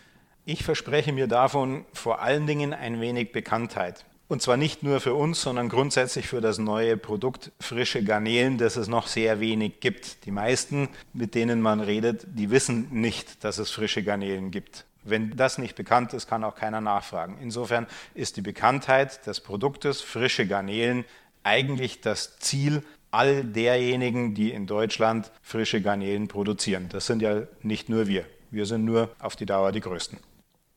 Ich 0.45 0.63
verspreche 0.63 1.13
mir 1.13 1.27
davon 1.27 1.85
vor 1.93 2.21
allen 2.23 2.47
Dingen 2.47 2.73
ein 2.73 2.99
wenig 2.99 3.31
Bekanntheit. 3.31 4.05
Und 4.29 4.43
zwar 4.43 4.57
nicht 4.57 4.83
nur 4.83 4.99
für 4.99 5.15
uns, 5.15 5.41
sondern 5.41 5.69
grundsätzlich 5.69 6.27
für 6.27 6.39
das 6.39 6.59
neue 6.59 6.97
Produkt 6.97 7.51
frische 7.59 8.03
Garnelen, 8.03 8.59
das 8.59 8.75
es 8.75 8.87
noch 8.87 9.07
sehr 9.07 9.39
wenig 9.39 9.79
gibt. 9.79 10.23
Die 10.27 10.31
meisten, 10.31 10.87
mit 11.13 11.33
denen 11.33 11.61
man 11.61 11.79
redet, 11.79 12.27
die 12.27 12.51
wissen 12.51 12.89
nicht, 12.91 13.43
dass 13.43 13.57
es 13.57 13.71
frische 13.71 14.03
Garnelen 14.03 14.51
gibt. 14.51 14.85
Wenn 15.03 15.35
das 15.35 15.57
nicht 15.57 15.75
bekannt 15.75 16.13
ist, 16.13 16.27
kann 16.27 16.43
auch 16.43 16.53
keiner 16.53 16.79
nachfragen. 16.79 17.39
Insofern 17.41 17.87
ist 18.13 18.37
die 18.37 18.41
Bekanntheit 18.41 19.25
des 19.25 19.39
Produktes 19.39 20.01
frische 20.01 20.45
Garnelen 20.45 21.05
eigentlich 21.41 21.99
das 22.01 22.37
Ziel 22.37 22.83
all 23.09 23.43
derjenigen, 23.43 24.35
die 24.35 24.51
in 24.51 24.67
Deutschland 24.67 25.31
frische 25.41 25.81
Garnelen 25.81 26.27
produzieren. 26.27 26.87
Das 26.89 27.07
sind 27.07 27.23
ja 27.23 27.47
nicht 27.63 27.89
nur 27.89 28.05
wir. 28.05 28.25
Wir 28.51 28.67
sind 28.67 28.85
nur 28.85 29.09
auf 29.17 29.35
die 29.35 29.47
Dauer 29.47 29.71
die 29.71 29.81
Größten. 29.81 30.19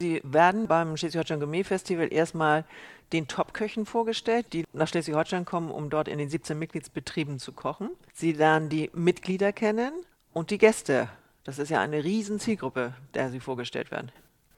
Sie 0.02 0.20
werden 0.24 0.66
beim 0.66 0.96
Schleswig-Holstein 0.96 1.38
Gourmet 1.38 1.62
Festival 1.62 2.12
erstmal 2.12 2.64
den 3.12 3.28
Top-Köchen 3.28 3.86
vorgestellt, 3.86 4.46
die 4.52 4.64
nach 4.72 4.88
Schleswig-Holstein 4.88 5.44
kommen, 5.44 5.70
um 5.70 5.90
dort 5.90 6.08
in 6.08 6.18
den 6.18 6.28
17 6.28 6.58
Mitgliedsbetrieben 6.58 7.38
zu 7.38 7.52
kochen. 7.52 7.88
Sie 8.12 8.32
lernen 8.32 8.68
die 8.68 8.90
Mitglieder 8.94 9.52
kennen 9.52 9.92
und 10.32 10.50
die 10.50 10.58
Gäste. 10.58 11.08
Das 11.44 11.60
ist 11.60 11.68
ja 11.68 11.80
eine 11.80 12.02
riesen 12.02 12.40
Zielgruppe, 12.40 12.94
der 13.14 13.30
sie 13.30 13.38
vorgestellt 13.38 13.92
werden. 13.92 14.10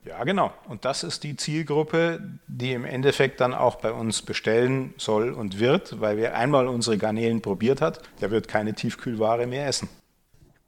Ja, 0.06 0.24
genau. 0.24 0.50
Und 0.66 0.86
das 0.86 1.04
ist 1.04 1.24
die 1.24 1.36
Zielgruppe, 1.36 2.22
die 2.46 2.72
im 2.72 2.86
Endeffekt 2.86 3.42
dann 3.42 3.52
auch 3.52 3.74
bei 3.74 3.92
uns 3.92 4.22
bestellen 4.22 4.94
soll 4.96 5.30
und 5.30 5.58
wird, 5.58 6.00
weil 6.00 6.16
wer 6.16 6.38
einmal 6.38 6.68
unsere 6.68 6.96
Garnelen 6.96 7.42
probiert 7.42 7.82
hat, 7.82 8.00
der 8.22 8.30
wird 8.30 8.48
keine 8.48 8.72
Tiefkühlware 8.72 9.46
mehr 9.46 9.66
essen. 9.66 9.90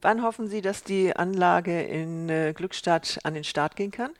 Wann 0.01 0.21
hoffen 0.21 0.47
Sie, 0.47 0.61
dass 0.61 0.83
die 0.83 1.15
Anlage 1.15 1.81
in 1.81 2.29
äh, 2.29 2.53
Glückstadt 2.55 3.17
an 3.23 3.33
den 3.33 3.43
Start 3.43 3.75
gehen 3.75 3.89
kann? 3.89 4.11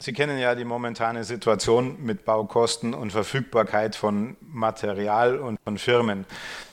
Sie 0.00 0.12
kennen 0.12 0.38
ja 0.38 0.54
die 0.54 0.64
momentane 0.64 1.24
Situation 1.24 2.02
mit 2.04 2.24
Baukosten 2.24 2.94
und 2.94 3.10
Verfügbarkeit 3.10 3.96
von 3.96 4.36
Material 4.40 5.38
und 5.38 5.58
von 5.64 5.76
Firmen. 5.76 6.24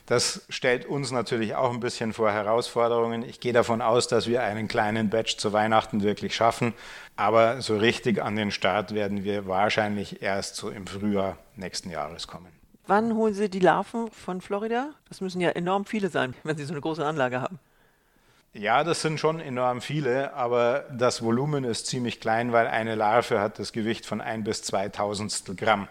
Das 0.05 0.45
stellt 0.49 0.85
uns 0.85 1.11
natürlich 1.11 1.55
auch 1.55 1.71
ein 1.71 1.79
bisschen 1.79 2.13
vor 2.13 2.31
Herausforderungen. 2.31 3.23
Ich 3.23 3.39
gehe 3.39 3.53
davon 3.53 3.81
aus, 3.81 4.07
dass 4.07 4.27
wir 4.27 4.43
einen 4.43 4.67
kleinen 4.67 5.09
Batch 5.09 5.37
zu 5.37 5.53
Weihnachten 5.53 6.03
wirklich 6.03 6.35
schaffen, 6.35 6.73
aber 7.15 7.61
so 7.61 7.77
richtig 7.77 8.21
an 8.21 8.35
den 8.35 8.51
Start 8.51 8.93
werden 8.93 9.23
wir 9.23 9.47
wahrscheinlich 9.47 10.21
erst 10.21 10.55
so 10.57 10.69
im 10.69 10.85
Frühjahr 10.85 11.37
nächsten 11.55 11.89
Jahres 11.89 12.27
kommen. 12.27 12.49
Wann 12.85 13.15
holen 13.15 13.33
Sie 13.33 13.49
die 13.49 13.59
Larven 13.59 14.11
von 14.11 14.41
Florida? 14.41 14.91
Das 15.09 15.19
müssen 15.19 15.41
ja 15.41 15.49
enorm 15.49 15.85
viele 15.85 16.09
sein, 16.09 16.35
wenn 16.43 16.55
Sie 16.55 16.65
so 16.65 16.73
eine 16.73 16.81
große 16.81 17.03
Anlage 17.03 17.41
haben. 17.41 17.57
Ja, 18.57 18.85
das 18.85 19.01
sind 19.01 19.19
schon 19.19 19.41
enorm 19.41 19.81
viele, 19.81 20.33
aber 20.33 20.85
das 20.89 21.21
Volumen 21.21 21.65
ist 21.65 21.87
ziemlich 21.87 22.21
klein, 22.21 22.53
weil 22.53 22.67
eine 22.67 22.95
Larve 22.95 23.41
hat 23.41 23.59
das 23.59 23.73
Gewicht 23.73 24.05
von 24.05 24.21
ein 24.21 24.45
bis 24.45 24.63
zwei 24.63 24.87
Tausendstel 24.87 25.55
Gramm. 25.55 25.89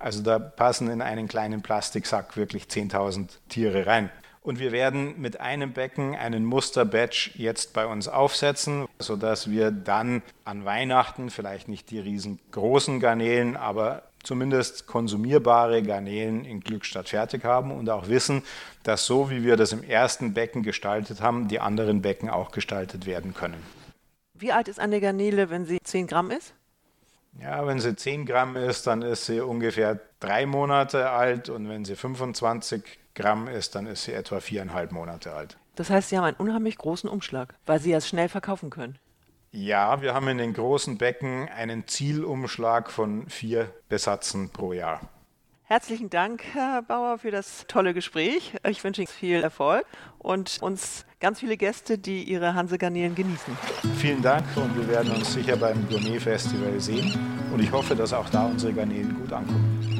Also 0.00 0.20
da 0.20 0.40
passen 0.40 0.90
in 0.90 1.02
einen 1.02 1.28
kleinen 1.28 1.62
Plastiksack 1.62 2.36
wirklich 2.36 2.64
10.000 2.64 3.28
Tiere 3.48 3.86
rein. 3.86 4.10
Und 4.42 4.58
wir 4.58 4.72
werden 4.72 5.20
mit 5.20 5.40
einem 5.40 5.72
Becken 5.72 6.16
einen 6.16 6.44
Musterbatch 6.44 7.30
jetzt 7.36 7.74
bei 7.74 7.86
uns 7.86 8.08
aufsetzen, 8.08 8.88
sodass 8.98 9.48
wir 9.48 9.70
dann 9.70 10.22
an 10.44 10.64
Weihnachten 10.64 11.30
vielleicht 11.30 11.68
nicht 11.68 11.92
die 11.92 12.00
riesengroßen 12.00 12.98
Garnelen, 12.98 13.56
aber 13.56 14.09
zumindest 14.22 14.86
konsumierbare 14.86 15.82
Garnelen 15.82 16.44
in 16.44 16.60
Glückstadt 16.60 17.08
fertig 17.08 17.44
haben 17.44 17.72
und 17.72 17.88
auch 17.90 18.08
wissen, 18.08 18.42
dass 18.82 19.06
so 19.06 19.30
wie 19.30 19.44
wir 19.44 19.56
das 19.56 19.72
im 19.72 19.82
ersten 19.82 20.34
Becken 20.34 20.62
gestaltet 20.62 21.20
haben, 21.20 21.48
die 21.48 21.60
anderen 21.60 22.02
Becken 22.02 22.28
auch 22.30 22.50
gestaltet 22.50 23.06
werden 23.06 23.34
können. 23.34 23.62
Wie 24.34 24.52
alt 24.52 24.68
ist 24.68 24.80
eine 24.80 25.00
Garnele, 25.00 25.50
wenn 25.50 25.66
sie 25.66 25.78
10 25.82 26.06
Gramm 26.06 26.30
ist? 26.30 26.54
Ja, 27.40 27.66
wenn 27.66 27.78
sie 27.78 27.94
10 27.94 28.26
Gramm 28.26 28.56
ist, 28.56 28.86
dann 28.86 29.02
ist 29.02 29.26
sie 29.26 29.40
ungefähr 29.40 30.00
drei 30.18 30.46
Monate 30.46 31.10
alt 31.10 31.48
und 31.48 31.68
wenn 31.68 31.84
sie 31.84 31.96
25 31.96 32.82
Gramm 33.14 33.48
ist, 33.48 33.74
dann 33.74 33.86
ist 33.86 34.04
sie 34.04 34.12
etwa 34.12 34.40
viereinhalb 34.40 34.92
Monate 34.92 35.32
alt. 35.32 35.56
Das 35.76 35.90
heißt, 35.90 36.10
Sie 36.10 36.18
haben 36.18 36.24
einen 36.24 36.36
unheimlich 36.36 36.76
großen 36.76 37.08
Umschlag, 37.08 37.54
weil 37.64 37.80
Sie 37.80 37.92
es 37.92 38.08
schnell 38.08 38.28
verkaufen 38.28 38.70
können. 38.70 38.98
Ja, 39.52 40.00
wir 40.00 40.14
haben 40.14 40.28
in 40.28 40.38
den 40.38 40.52
großen 40.52 40.96
Becken 40.96 41.48
einen 41.48 41.88
Zielumschlag 41.88 42.88
von 42.88 43.28
vier 43.28 43.74
Besatzen 43.88 44.50
pro 44.50 44.72
Jahr. 44.72 45.00
Herzlichen 45.64 46.08
Dank, 46.08 46.44
Herr 46.52 46.82
Bauer, 46.82 47.18
für 47.18 47.32
das 47.32 47.64
tolle 47.66 47.92
Gespräch. 47.92 48.54
Ich 48.68 48.82
wünsche 48.84 49.02
Ihnen 49.02 49.08
viel 49.08 49.42
Erfolg 49.42 49.86
und 50.18 50.58
uns 50.60 51.04
ganz 51.18 51.40
viele 51.40 51.56
Gäste, 51.56 51.98
die 51.98 52.22
Ihre 52.22 52.54
Hansegarnelen 52.54 53.16
genießen. 53.16 53.56
Vielen 53.96 54.22
Dank 54.22 54.44
und 54.56 54.76
wir 54.76 54.86
werden 54.86 55.10
uns 55.12 55.32
sicher 55.32 55.56
beim 55.56 55.88
Gourmet 55.88 56.20
Festival 56.20 56.78
sehen 56.80 57.12
und 57.52 57.60
ich 57.60 57.72
hoffe, 57.72 57.96
dass 57.96 58.12
auch 58.12 58.28
da 58.30 58.46
unsere 58.46 58.72
Garnelen 58.72 59.16
gut 59.16 59.32
ankommen. 59.32 59.99